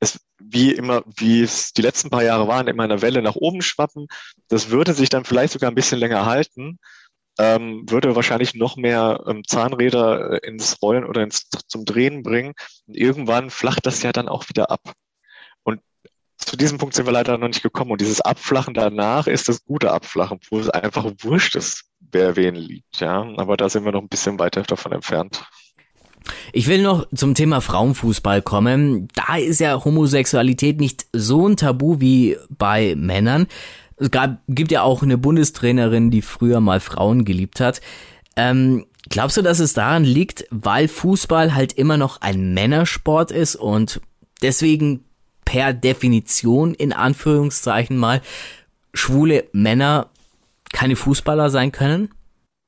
[0.00, 3.62] es, wie immer, wie es die letzten paar Jahre waren, immer eine Welle nach oben
[3.62, 4.06] schwappen.
[4.48, 6.78] Das würde sich dann vielleicht sogar ein bisschen länger halten.
[7.38, 12.54] Ähm, würde wahrscheinlich noch mehr ähm, Zahnräder äh, ins Rollen oder ins, zum Drehen bringen.
[12.86, 14.92] Und irgendwann flacht das ja dann auch wieder ab.
[15.62, 15.80] Und
[16.38, 17.90] zu diesem Punkt sind wir leider noch nicht gekommen.
[17.90, 22.54] Und dieses Abflachen danach ist das gute Abflachen, wo es einfach wurscht ist, wer wen
[22.54, 23.00] liebt.
[23.00, 25.44] Ja, aber da sind wir noch ein bisschen weiter davon entfernt.
[26.52, 29.08] Ich will noch zum Thema Frauenfußball kommen.
[29.14, 33.46] Da ist ja Homosexualität nicht so ein Tabu wie bei Männern.
[33.96, 37.80] Es gab, gibt ja auch eine Bundestrainerin, die früher mal Frauen geliebt hat.
[38.36, 43.56] Ähm, glaubst du, dass es daran liegt, weil Fußball halt immer noch ein Männersport ist
[43.56, 44.00] und
[44.42, 45.04] deswegen
[45.44, 48.22] per Definition in Anführungszeichen mal
[48.92, 50.10] schwule Männer
[50.72, 52.10] keine Fußballer sein können?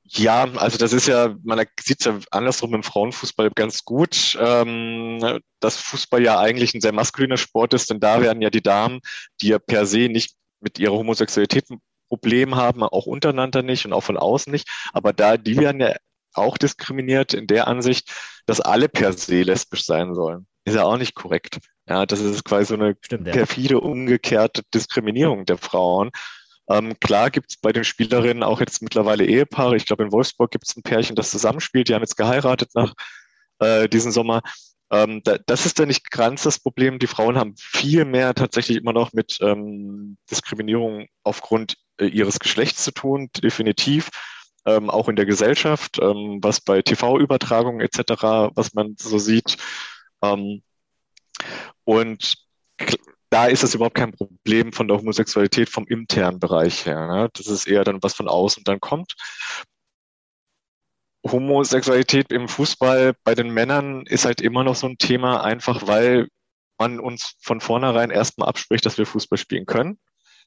[0.09, 5.41] Ja, also das ist ja, man sieht es ja andersrum im Frauenfußball ganz gut, ähm,
[5.59, 9.01] dass Fußball ja eigentlich ein sehr maskuliner Sport ist, denn da werden ja die Damen,
[9.41, 13.93] die ja per se nicht mit ihrer Homosexualität ein Problem haben, auch untereinander nicht und
[13.93, 15.95] auch von außen nicht, aber da, die werden ja
[16.35, 18.13] auch diskriminiert in der Ansicht,
[18.47, 20.47] dass alle per se lesbisch sein sollen.
[20.65, 21.59] Ist ja auch nicht korrekt.
[21.89, 23.33] Ja, das ist quasi so eine Stimmt, ja.
[23.33, 26.11] perfide, umgekehrte Diskriminierung der Frauen.
[26.69, 29.77] Ähm, klar gibt es bei den Spielerinnen auch jetzt mittlerweile Ehepaare.
[29.77, 31.89] Ich glaube, in Wolfsburg gibt es ein Pärchen, das zusammenspielt.
[31.89, 32.93] Die haben jetzt geheiratet nach
[33.61, 34.43] äh, diesem Sommer.
[34.91, 36.99] Ähm, da, das ist ja nicht ganz das Problem.
[36.99, 42.85] Die Frauen haben viel mehr tatsächlich immer noch mit ähm, Diskriminierung aufgrund äh, ihres Geschlechts
[42.85, 44.11] zu tun, definitiv.
[44.65, 49.57] Ähm, auch in der Gesellschaft, ähm, was bei TV-Übertragungen etc., was man so sieht.
[50.23, 50.63] Ähm,
[51.85, 52.35] und
[53.31, 57.07] da ist es überhaupt kein Problem von der Homosexualität vom internen Bereich her.
[57.07, 57.29] Ne?
[57.33, 59.15] Das ist eher dann, was von außen dann kommt.
[61.33, 66.29] Homosexualität im Fußball bei den Männern ist halt immer noch so ein Thema, einfach weil
[66.79, 69.99] man uns von vornherein erstmal abspricht, dass wir Fußball spielen können.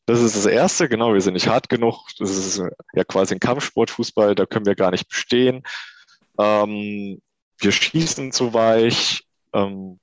[0.05, 2.07] Das ist das Erste, genau, wir sind nicht hart genug.
[2.17, 2.61] Das ist
[2.93, 5.63] ja quasi ein Kampfsportfußball, da können wir gar nicht bestehen.
[6.39, 7.21] Ähm,
[7.57, 9.23] wir schießen zu weich.
[9.53, 9.99] Ähm,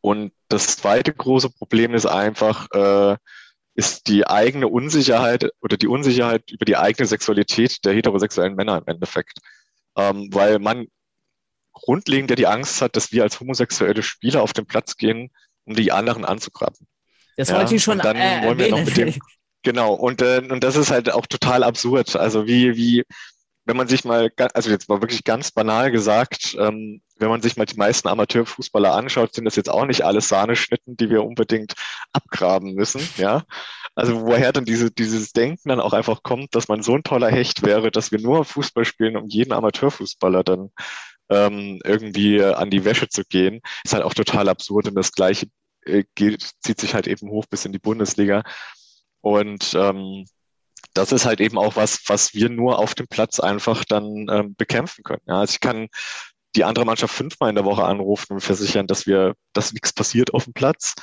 [0.00, 3.16] und das zweite große Problem ist einfach, äh,
[3.74, 8.86] ist die eigene Unsicherheit oder die Unsicherheit über die eigene Sexualität der heterosexuellen Männer im
[8.86, 9.38] Endeffekt.
[9.96, 10.86] Ähm, weil man
[11.72, 15.30] grundlegend ja die Angst hat, dass wir als homosexuelle Spieler auf den Platz gehen,
[15.64, 16.86] um die anderen anzugraben.
[17.36, 19.14] Das ja, wollte ich schon dann äh, wollen wir noch mit dem,
[19.64, 22.16] Genau, und, äh, und das ist halt auch total absurd.
[22.16, 23.04] Also wie, wie,
[23.64, 27.56] wenn man sich mal, also jetzt mal wirklich ganz banal gesagt, ähm, wenn man sich
[27.56, 31.74] mal die meisten Amateurfußballer anschaut, sind das jetzt auch nicht alles Sahneschnitten, die wir unbedingt
[32.12, 33.44] abgraben müssen, ja.
[33.94, 37.30] Also woher dann diese, dieses Denken dann auch einfach kommt, dass man so ein toller
[37.30, 40.70] Hecht wäre, dass wir nur Fußball spielen, um jeden Amateurfußballer dann
[41.30, 45.46] ähm, irgendwie an die Wäsche zu gehen, ist halt auch total absurd und das Gleiche
[45.86, 48.42] äh, geht, zieht sich halt eben hoch bis in die Bundesliga.
[49.20, 50.26] Und ähm,
[50.92, 54.54] das ist halt eben auch was, was wir nur auf dem Platz einfach dann ähm,
[54.56, 55.22] bekämpfen können.
[55.26, 55.88] Ja, also ich kann
[56.56, 60.34] die andere Mannschaft fünfmal in der Woche anrufen und versichern, dass wir, dass nichts passiert
[60.34, 60.94] auf dem Platz.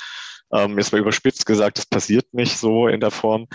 [0.53, 3.47] Ähm, jetzt mal überspitzt gesagt, es passiert nicht so in der Form.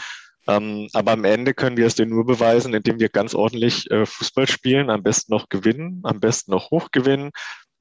[0.48, 4.06] Ähm, aber am Ende können wir es denen nur beweisen, indem wir ganz ordentlich äh,
[4.06, 7.30] Fußball spielen, am besten noch gewinnen, am besten noch hoch gewinnen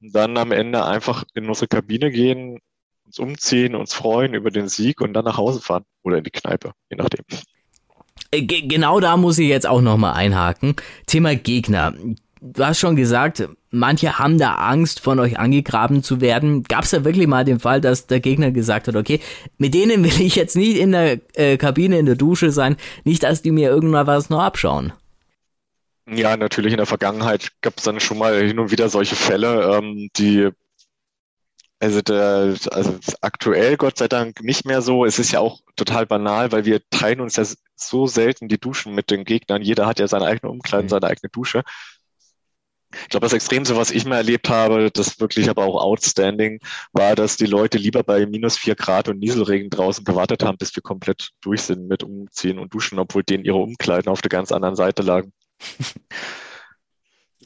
[0.00, 2.58] und dann am Ende einfach in unsere Kabine gehen,
[3.04, 6.30] uns umziehen, uns freuen über den Sieg und dann nach Hause fahren oder in die
[6.30, 7.24] Kneipe, je nachdem.
[8.30, 10.76] Äh, genau da muss ich jetzt auch nochmal einhaken.
[11.06, 11.94] Thema Gegner.
[12.40, 16.62] Du hast schon gesagt, manche haben da Angst, von euch angegraben zu werden.
[16.64, 19.20] Gab es da wirklich mal den Fall, dass der Gegner gesagt hat, okay,
[19.58, 23.22] mit denen will ich jetzt nicht in der äh, Kabine, in der Dusche sein, nicht,
[23.22, 24.92] dass die mir irgendwann was noch abschauen?
[26.08, 29.76] Ja, natürlich in der Vergangenheit gab es dann schon mal hin und wieder solche Fälle,
[29.76, 30.50] ähm, die
[31.78, 35.04] also, der, also aktuell Gott sei Dank nicht mehr so.
[35.04, 38.94] Es ist ja auch total banal, weil wir teilen uns ja so selten die Duschen
[38.94, 39.62] mit den Gegnern.
[39.62, 40.90] Jeder hat ja seine eigene Umkleidung, mhm.
[40.90, 41.62] seine eigene Dusche.
[43.02, 46.60] Ich glaube, das Extremste, was ich mal erlebt habe, das wirklich aber auch outstanding,
[46.92, 50.74] war, dass die Leute lieber bei minus vier Grad und Nieselregen draußen gewartet haben, bis
[50.74, 54.50] wir komplett durch sind mit Umziehen und Duschen, obwohl denen ihre Umkleiden auf der ganz
[54.52, 55.32] anderen Seite lagen.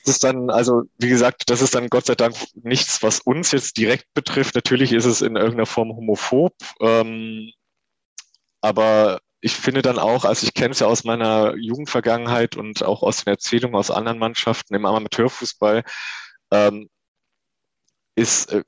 [0.05, 3.53] Das ist dann, also wie gesagt, das ist dann Gott sei Dank nichts, was uns
[3.53, 4.55] jetzt direkt betrifft.
[4.55, 7.51] Natürlich ist es in irgendeiner Form homophob, ähm,
[8.63, 13.03] aber ich finde dann auch, also ich kenne es ja aus meiner Jugendvergangenheit und auch
[13.03, 15.83] aus den Erzählungen aus anderen Mannschaften im Amateurfußball,
[16.53, 16.89] ähm,
[18.17, 18.65] ist, äh,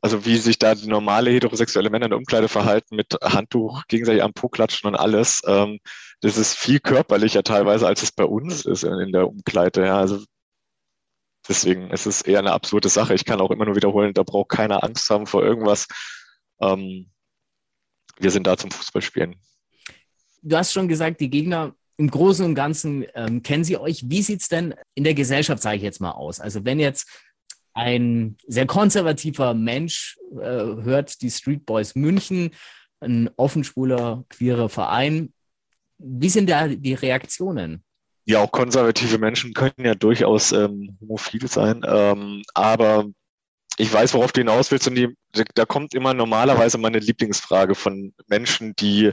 [0.00, 4.32] also wie sich da normale heterosexuelle Männer in der Umkleide verhalten mit Handtuch gegenseitig am
[4.32, 5.78] Po klatschen und alles, ähm,
[6.20, 9.86] das ist viel körperlicher teilweise, als es bei uns ist in, in der Umkleide.
[9.86, 9.98] Ja.
[9.98, 10.24] Also
[11.48, 13.14] Deswegen ist es eher eine absurde Sache.
[13.14, 15.86] Ich kann auch immer nur wiederholen, da braucht keiner Angst haben vor irgendwas.
[16.60, 17.10] Ähm,
[18.18, 19.36] wir sind da zum Fußballspielen.
[20.42, 24.08] Du hast schon gesagt, die Gegner im Großen und Ganzen ähm, kennen Sie euch.
[24.08, 26.38] Wie sieht's denn in der Gesellschaft, sage ich jetzt mal, aus?
[26.38, 27.08] Also wenn jetzt
[27.74, 32.50] ein sehr konservativer Mensch äh, hört die Street Boys München,
[33.00, 35.32] ein offenschwuler, queerer Verein,
[35.98, 37.82] wie sind da die Reaktionen?
[38.28, 43.06] Ja, auch konservative Menschen können ja durchaus ähm, homophil sein, ähm, aber
[43.78, 45.16] ich weiß, worauf du hinaus willst und die,
[45.54, 49.12] da kommt immer normalerweise meine Lieblingsfrage von Menschen, die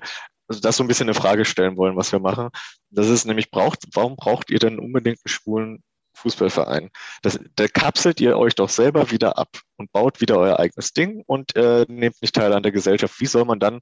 [0.49, 2.49] also das so ein bisschen eine Frage stellen wollen, was wir machen.
[2.89, 5.83] Das ist nämlich, braucht, warum braucht ihr denn unbedingt einen schwulen
[6.15, 6.89] Fußballverein?
[7.21, 11.23] Das, da kapselt ihr euch doch selber wieder ab und baut wieder euer eigenes Ding
[11.25, 13.19] und äh, nehmt nicht teil an der Gesellschaft.
[13.21, 13.79] Wie soll man dann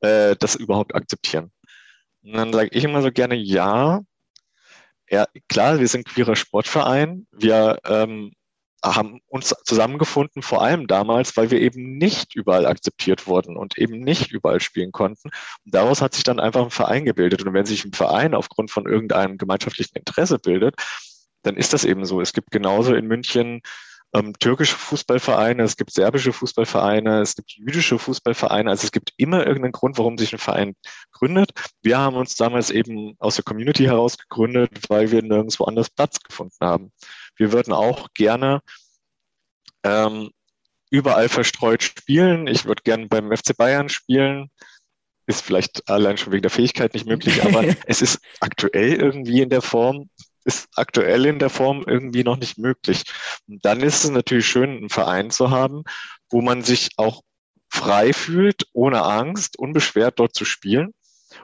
[0.00, 1.52] äh, das überhaupt akzeptieren?
[2.22, 4.02] Und dann sage ich immer so gerne, ja,
[5.10, 7.26] ja, klar, wir sind queerer Sportverein.
[7.32, 8.32] Wir ähm,
[8.84, 14.00] haben uns zusammengefunden, vor allem damals, weil wir eben nicht überall akzeptiert wurden und eben
[14.00, 15.30] nicht überall spielen konnten.
[15.64, 17.44] Und daraus hat sich dann einfach ein Verein gebildet.
[17.44, 20.76] Und wenn sich ein Verein aufgrund von irgendeinem gemeinschaftlichen Interesse bildet,
[21.42, 22.20] dann ist das eben so.
[22.20, 23.62] Es gibt genauso in München
[24.14, 28.70] ähm, türkische Fußballvereine, es gibt serbische Fußballvereine, es gibt jüdische Fußballvereine.
[28.70, 30.76] Also es gibt immer irgendeinen Grund, warum sich ein Verein
[31.10, 31.50] gründet.
[31.82, 36.20] Wir haben uns damals eben aus der Community heraus gegründet, weil wir nirgendwo anders Platz
[36.20, 36.92] gefunden haben.
[37.36, 38.60] Wir würden auch gerne
[39.82, 40.30] ähm,
[40.90, 42.46] überall verstreut spielen.
[42.46, 44.48] Ich würde gerne beim FC Bayern spielen.
[45.26, 49.48] Ist vielleicht allein schon wegen der Fähigkeit nicht möglich, aber es ist aktuell irgendwie in
[49.48, 50.08] der Form,
[50.44, 53.02] ist aktuell in der Form irgendwie noch nicht möglich.
[53.48, 55.84] Und dann ist es natürlich schön, einen Verein zu haben,
[56.30, 57.22] wo man sich auch
[57.68, 60.92] frei fühlt, ohne Angst, unbeschwert dort zu spielen.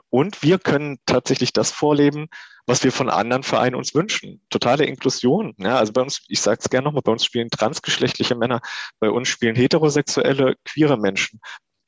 [0.09, 2.27] Und wir können tatsächlich das vorleben,
[2.65, 4.41] was wir von anderen Vereinen uns wünschen.
[4.49, 5.53] Totale Inklusion.
[5.57, 8.61] Ja, also bei uns, ich sage es gerne nochmal, bei uns spielen transgeschlechtliche Männer,
[8.99, 11.41] bei uns spielen heterosexuelle, queere Menschen.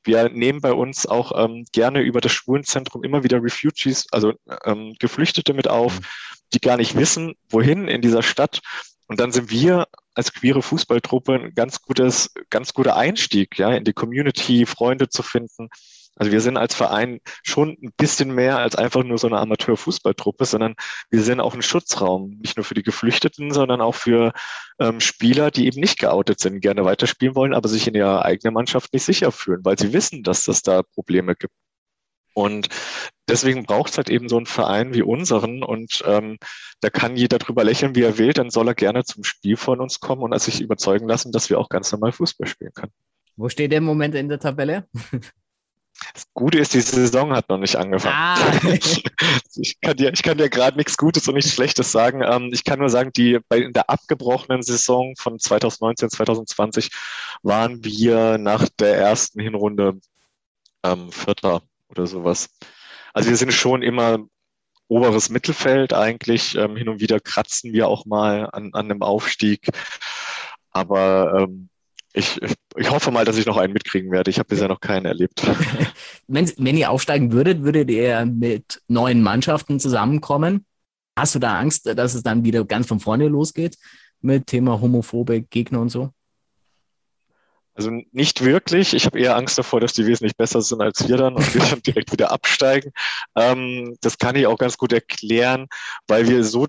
[0.04, 4.94] Wir nehmen bei uns auch ähm, gerne über das Schwulenzentrum immer wieder Refugees, also ähm,
[4.98, 5.98] Geflüchtete mit auf,
[6.52, 8.60] die gar nicht wissen, wohin in dieser Stadt.
[9.06, 13.84] Und dann sind wir als queere Fußballtruppe ein ganz gutes, ganz guter Einstieg, ja, in
[13.84, 15.68] die Community, Freunde zu finden.
[16.16, 20.44] Also wir sind als Verein schon ein bisschen mehr als einfach nur so eine Amateurfußballtruppe,
[20.44, 20.74] sondern
[21.10, 24.32] wir sind auch ein Schutzraum, nicht nur für die Geflüchteten, sondern auch für
[24.78, 28.54] ähm, Spieler, die eben nicht geoutet sind, gerne weiterspielen wollen, aber sich in ihrer eigenen
[28.54, 31.52] Mannschaft nicht sicher fühlen, weil sie wissen, dass es da Probleme gibt.
[32.34, 32.68] Und
[33.28, 36.36] deswegen braucht es halt eben so einen Verein wie unseren und ähm,
[36.80, 39.80] da kann jeder drüber lächeln, wie er will, dann soll er gerne zum Spiel von
[39.80, 42.92] uns kommen und sich überzeugen lassen, dass wir auch ganz normal Fußball spielen können.
[43.36, 44.88] Wo steht der im Moment in der Tabelle?
[46.12, 48.14] Das Gute ist, die Saison hat noch nicht angefangen.
[48.14, 48.36] Ah.
[49.56, 52.22] ich kann dir, ich kann dir gerade nichts Gutes und nichts Schlechtes sagen.
[52.22, 56.90] Ähm, ich kann nur sagen, die bei in der abgebrochenen Saison von 2019, 2020
[57.42, 59.98] waren wir nach der ersten Hinrunde
[60.82, 62.50] ähm, Vierter oder sowas.
[63.12, 64.18] Also wir sind schon immer
[64.88, 66.54] oberes Mittelfeld eigentlich.
[66.56, 69.68] Ähm, hin und wieder kratzen wir auch mal an, an einem Aufstieg.
[70.70, 71.68] Aber ähm,
[72.14, 72.40] ich,
[72.76, 74.30] ich hoffe mal, dass ich noch einen mitkriegen werde.
[74.30, 75.42] Ich habe bisher noch keinen erlebt.
[76.28, 80.64] wenn, wenn ihr aufsteigen würdet, würdet ihr mit neuen Mannschaften zusammenkommen?
[81.16, 83.76] Hast du da Angst, dass es dann wieder ganz von vorne losgeht
[84.20, 86.10] mit Thema homophobe Gegner und so?
[87.74, 88.94] Also nicht wirklich.
[88.94, 91.62] Ich habe eher Angst davor, dass die wesentlich besser sind als wir dann und wir
[91.62, 92.92] dann direkt wieder absteigen.
[93.36, 95.66] Ähm, das kann ich auch ganz gut erklären,
[96.06, 96.68] weil wir so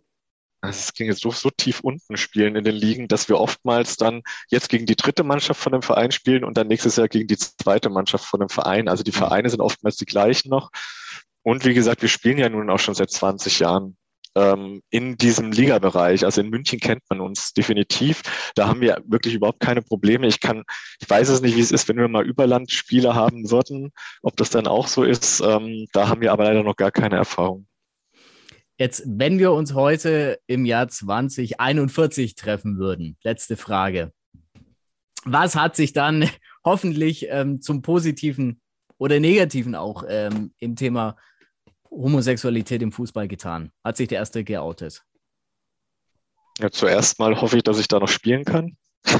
[0.69, 4.21] es ging jetzt so, so tief unten spielen in den Ligen, dass wir oftmals dann
[4.49, 7.37] jetzt gegen die dritte Mannschaft von dem Verein spielen und dann nächstes Jahr gegen die
[7.37, 8.87] zweite Mannschaft von dem Verein.
[8.87, 9.17] Also die mhm.
[9.17, 10.71] Vereine sind oftmals die gleichen noch.
[11.43, 13.97] Und wie gesagt, wir spielen ja nun auch schon seit 20 Jahren
[14.35, 16.25] ähm, in diesem Ligabereich.
[16.25, 18.21] Also in München kennt man uns definitiv.
[18.55, 20.27] Da haben wir wirklich überhaupt keine Probleme.
[20.27, 20.63] Ich kann,
[20.99, 24.49] ich weiß es nicht, wie es ist, wenn wir mal Überlandspiele haben würden, ob das
[24.49, 25.41] dann auch so ist.
[25.41, 27.67] Ähm, da haben wir aber leider noch gar keine Erfahrung.
[28.77, 34.11] Jetzt, wenn wir uns heute im Jahr 2041 treffen würden, letzte Frage.
[35.23, 36.29] Was hat sich dann
[36.65, 38.59] hoffentlich ähm, zum Positiven
[38.97, 41.15] oder Negativen auch ähm, im Thema
[41.89, 43.71] Homosexualität im Fußball getan?
[43.83, 45.03] Hat sich der Erste geoutet?
[46.59, 48.77] Ja, zuerst mal hoffe ich, dass ich da noch spielen kann.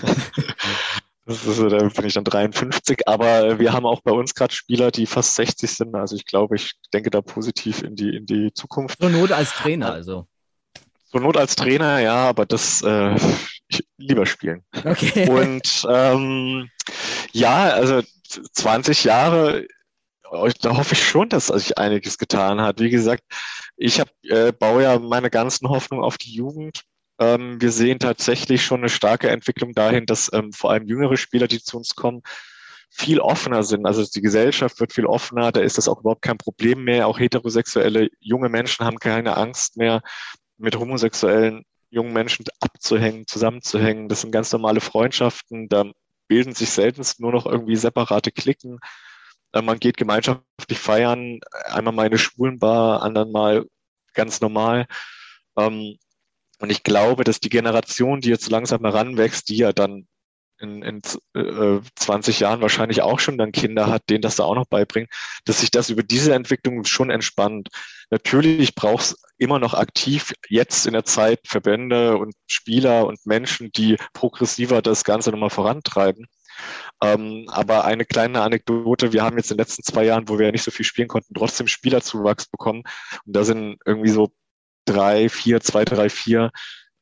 [1.25, 3.07] Das ist, da bin ich dann 53.
[3.07, 5.95] Aber wir haben auch bei uns gerade Spieler, die fast 60 sind.
[5.95, 8.99] Also ich glaube, ich denke da positiv in die, in die Zukunft.
[8.99, 10.27] Zur Not als Trainer also.
[11.09, 13.15] Zur Not als Trainer, ja, aber das äh,
[13.67, 14.63] ich, lieber spielen.
[14.83, 15.27] Okay.
[15.27, 16.69] Und ähm,
[17.31, 18.03] ja, also
[18.53, 19.65] 20 Jahre,
[20.61, 22.79] da hoffe ich schon, dass sich einiges getan hat.
[22.79, 23.23] Wie gesagt,
[23.77, 26.83] ich hab, äh, baue ja meine ganzen Hoffnungen auf die Jugend
[27.19, 31.47] ähm, wir sehen tatsächlich schon eine starke Entwicklung dahin, dass ähm, vor allem jüngere Spieler,
[31.47, 32.21] die zu uns kommen,
[32.89, 33.85] viel offener sind.
[33.85, 37.07] Also die Gesellschaft wird viel offener, da ist das auch überhaupt kein Problem mehr.
[37.07, 40.01] Auch heterosexuelle junge Menschen haben keine Angst mehr,
[40.57, 44.09] mit homosexuellen jungen Menschen abzuhängen, zusammenzuhängen.
[44.09, 45.69] Das sind ganz normale Freundschaften.
[45.69, 45.85] Da
[46.27, 48.79] bilden sich seltenst nur noch irgendwie separate Klicken.
[49.53, 53.65] Äh, man geht gemeinschaftlich feiern, einmal mal in eine Schwulenbar, anderen mal
[54.13, 54.87] ganz normal.
[55.57, 55.97] Ähm,
[56.59, 60.07] und ich glaube, dass die Generation, die jetzt langsam heranwächst, die ja dann
[60.59, 61.01] in, in
[61.33, 65.09] äh, 20 Jahren wahrscheinlich auch schon dann Kinder hat, denen das da auch noch beibringen,
[65.43, 67.69] dass sich das über diese Entwicklung schon entspannt.
[68.09, 73.71] Natürlich braucht es immer noch aktiv jetzt in der Zeit Verbände und Spieler und Menschen,
[73.73, 76.27] die progressiver das Ganze nochmal vorantreiben.
[77.03, 80.45] Ähm, aber eine kleine Anekdote, wir haben jetzt in den letzten zwei Jahren, wo wir
[80.45, 82.83] ja nicht so viel spielen konnten, trotzdem Spielerzuwachs bekommen.
[83.25, 84.31] Und da sind irgendwie so
[84.85, 86.51] drei, vier, zwei, drei, vier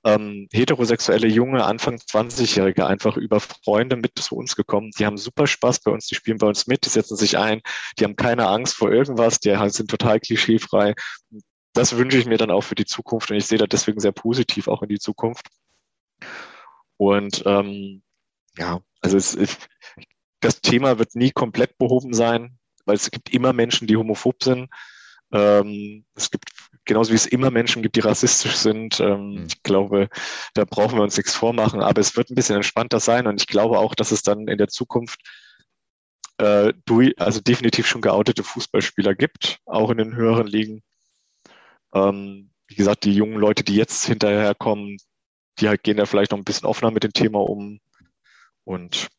[0.06, 4.92] ähm, heterosexuelle junge Anfang 20-Jährige einfach über Freunde mit zu uns gekommen.
[4.98, 7.62] Die haben super Spaß bei uns, die spielen bei uns mit, die setzen sich ein,
[7.98, 10.94] die haben keine Angst vor irgendwas, die sind total klischeefrei.
[11.74, 14.12] Das wünsche ich mir dann auch für die Zukunft und ich sehe da deswegen sehr
[14.12, 15.48] positiv auch in die Zukunft.
[16.98, 18.04] Und ähm,
[18.58, 19.58] ja, also es, ich,
[20.42, 24.70] das Thema wird nie komplett behoben sein, weil es gibt immer Menschen, die homophob sind.
[25.32, 26.52] Ähm, es gibt
[26.86, 29.00] genauso wie es immer Menschen gibt, die rassistisch sind.
[29.00, 29.46] Ähm, mhm.
[29.48, 30.10] Ich glaube,
[30.54, 33.48] da brauchen wir uns nichts vormachen, aber es wird ein bisschen entspannter sein und ich
[33.48, 35.20] glaube auch, dass es dann in der Zukunft
[36.38, 36.74] äh,
[37.18, 40.84] also definitiv schon geoutete Fußballspieler gibt, auch in den höheren Ligen.
[41.94, 44.98] Ähm, wie gesagt, die jungen Leute, die jetzt hinterherkommen,
[45.60, 47.80] die halt gehen da vielleicht noch ein bisschen offener mit dem Thema um.
[48.64, 49.10] Und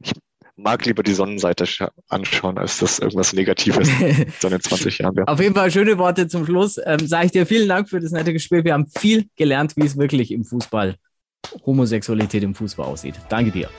[0.00, 0.12] ich
[0.58, 1.64] mag lieber die Sonnenseite
[2.08, 3.88] anschauen, als das irgendwas Negatives
[4.40, 5.28] so in 20 Jahren wäre.
[5.28, 6.78] Auf jeden Fall schöne Worte zum Schluss.
[6.84, 8.64] Ähm, Sage ich dir vielen Dank für das nette Gespräch.
[8.64, 10.96] Wir haben viel gelernt, wie es wirklich im Fußball,
[11.64, 13.14] Homosexualität im Fußball aussieht.
[13.28, 13.70] Danke dir.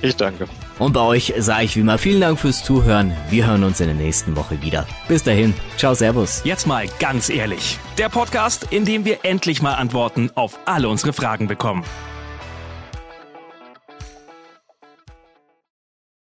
[0.00, 0.46] Ich danke.
[0.78, 3.12] Und bei euch sage ich wie immer vielen Dank fürs Zuhören.
[3.30, 4.86] Wir hören uns in der nächsten Woche wieder.
[5.08, 5.54] Bis dahin.
[5.76, 6.42] Ciao, Servus.
[6.44, 7.78] Jetzt mal ganz ehrlich.
[7.98, 11.84] Der Podcast, in dem wir endlich mal Antworten auf alle unsere Fragen bekommen.